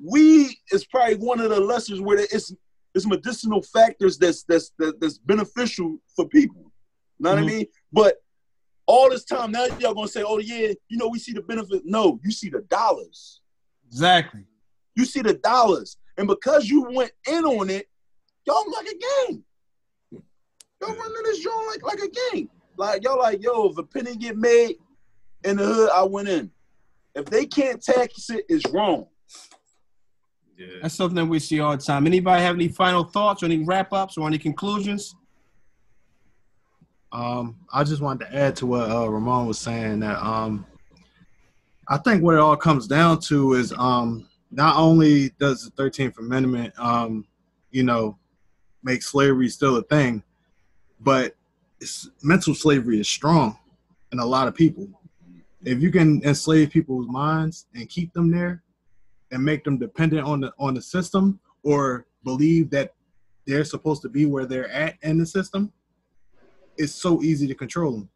[0.04, 2.54] We is probably one of the lessons where it's
[2.94, 6.67] it's medicinal factors that's that's that's beneficial for people.
[7.20, 7.50] Know what mm-hmm.
[7.50, 7.66] I mean?
[7.92, 8.16] But
[8.86, 11.84] all this time now y'all gonna say, oh yeah, you know we see the benefit.
[11.86, 13.42] No, you see the dollars.
[13.88, 14.46] Exactly.
[14.96, 17.88] You see the dollars, and because you went in on it,
[18.46, 19.44] y'all like a game.
[20.82, 22.50] Y'all running this joint like like a game.
[22.78, 24.76] Like y'all like, yo, if a penny get made
[25.44, 26.52] in the hood, I went in.
[27.16, 29.08] If they can't tax it, it's wrong.
[30.58, 30.68] Yeah.
[30.82, 32.08] That's something that we see all the time.
[32.08, 35.16] Anybody have any final thoughts or any wrap ups or any conclusions?
[37.12, 40.66] Um, I just wanted to add to what uh, Ramon was saying that um,
[41.88, 46.18] I think what it all comes down to is um, not only does the Thirteenth
[46.18, 47.26] Amendment, um,
[47.72, 48.18] you know,
[48.84, 50.22] make slavery still a thing,
[51.00, 51.36] but
[52.24, 53.58] mental slavery is strong
[54.12, 54.88] in a lot of people.
[55.64, 58.64] If you can enslave people's minds and keep them there
[59.32, 62.94] and make them dependent on the on the system or believe that
[63.46, 65.72] they're supposed to be where they're at in the system,
[66.78, 68.10] it's so easy to control them.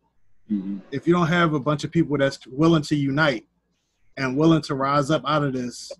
[0.51, 0.77] Mm-hmm.
[0.91, 3.45] If you don't have a bunch of people that's willing to unite
[4.17, 5.91] and willing to rise up out of this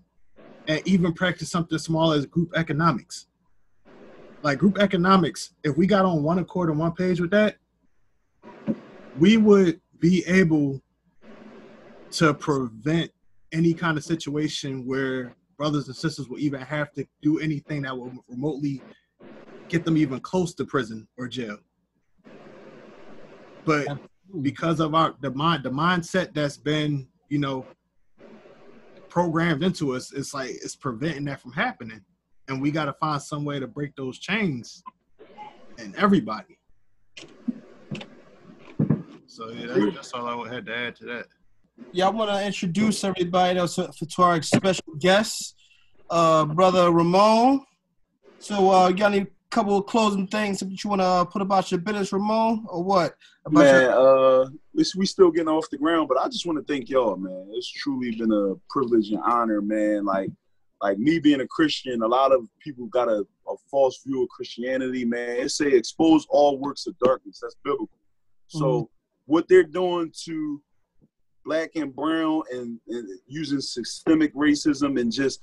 [0.68, 3.26] and even practice something small as group economics.
[4.42, 7.56] Like group economics, if we got on one accord on one page with that,
[9.18, 10.80] we would be able
[12.12, 13.10] to prevent
[13.52, 17.96] any kind of situation where brothers and sisters will even have to do anything that
[17.96, 18.82] will remotely
[19.68, 21.56] get them even close to prison or jail.
[23.64, 23.98] But
[24.40, 27.66] because of our the mind the mindset that's been, you know,
[29.08, 32.00] programmed into us, it's like it's preventing that from happening.
[32.48, 34.82] And we gotta find some way to break those chains
[35.78, 36.58] and everybody.
[39.26, 41.26] So yeah, that's, that's all I had to add to that.
[41.92, 45.56] Yeah, I want to introduce everybody else to, to our special guest,
[46.10, 47.64] uh, brother Ramon.
[48.38, 51.70] So, uh, you got any couple of closing things that you want to put about
[51.70, 53.14] your business, Ramon, or what?
[53.44, 54.48] About man, your- uh,
[54.96, 57.48] we still getting off the ground, but I just want to thank y'all, man.
[57.52, 60.04] It's truly been a privilege and honor, man.
[60.04, 60.30] Like,
[60.80, 64.28] like me being a Christian, a lot of people got a, a false view of
[64.30, 65.36] Christianity, man.
[65.36, 67.40] It say expose all works of darkness.
[67.42, 67.98] That's biblical.
[68.48, 68.84] So mm-hmm.
[69.26, 70.62] what they're doing to
[71.44, 75.40] black and brown and, and using systemic racism and just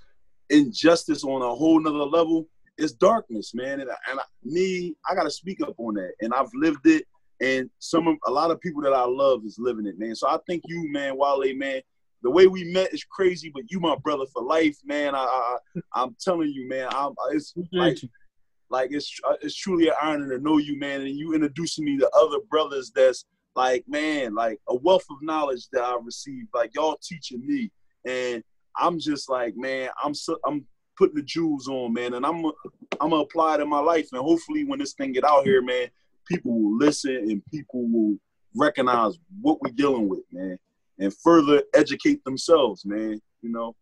[0.50, 2.48] injustice on a whole nother level
[2.80, 3.82] it's darkness, man.
[3.82, 6.14] And, and I, me, I got to speak up on that.
[6.22, 7.06] And I've lived it.
[7.42, 10.16] And some of a lot of people that I love is living it, man.
[10.16, 11.82] So I think you, man, Wale, man,
[12.22, 15.16] the way we met is crazy, but you my brother for life, man.
[15.16, 15.58] I,
[15.94, 16.90] I am telling you, man.
[16.92, 17.98] I'm it's like,
[18.70, 21.02] like it's uh, it's truly an honor to know you, man.
[21.02, 23.26] And you introducing me to other brothers that's
[23.56, 26.50] like, man, like a wealth of knowledge that I received.
[26.54, 27.72] Like y'all teaching me,
[28.06, 28.44] and
[28.76, 30.66] I'm just like, man, I'm so I'm
[31.00, 32.46] putting the jewels on, man, and I'm
[33.00, 35.62] I'm gonna apply it in my life, and hopefully when this thing get out here,
[35.62, 35.88] man,
[36.28, 38.18] people will listen and people will
[38.56, 40.60] recognize what we're dealing with, man,
[41.00, 43.20] and further educate themselves, man.
[43.42, 43.76] You know.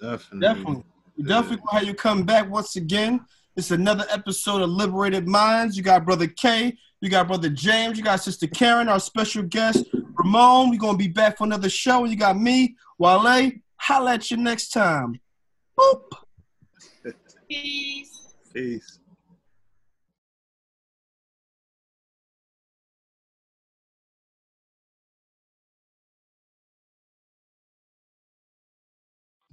[0.00, 0.40] Definitely.
[0.40, 0.84] Definitely.
[1.16, 1.28] Yeah.
[1.28, 3.20] Definitely how you come back once again.
[3.56, 5.76] It's another episode of Liberated Minds.
[5.76, 9.84] You got brother K, you got brother James, you got sister Karen, our special guest
[10.14, 10.70] Ramon.
[10.70, 12.04] We're gonna be back for another show.
[12.04, 13.50] You got me, Wale.
[13.76, 15.20] Holla at you next time.
[15.78, 16.02] Boop.
[17.48, 18.34] Peace.
[18.54, 18.98] Peace.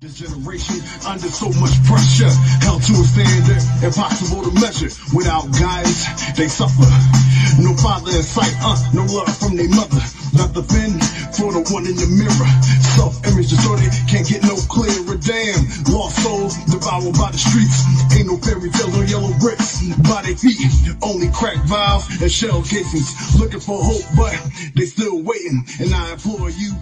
[0.01, 2.31] This generation under so much pressure,
[2.63, 4.87] held to a standard impossible to measure.
[5.13, 7.28] Without guidance, they suffer.
[7.57, 10.03] No father in sight, uh, no love from their mother.
[10.37, 10.93] Not the fin
[11.33, 12.49] for the one in the mirror.
[12.93, 15.17] Self-image distorted, can't get no clearer.
[15.17, 17.81] Damn, lost souls devoured by the streets.
[18.13, 20.61] Ain't no fairy tale or yellow bricks by their feet.
[21.01, 23.09] Only cracked vials and shell casings.
[23.39, 24.37] Looking for hope, but
[24.75, 25.65] they still waiting.
[25.79, 26.75] And I implore you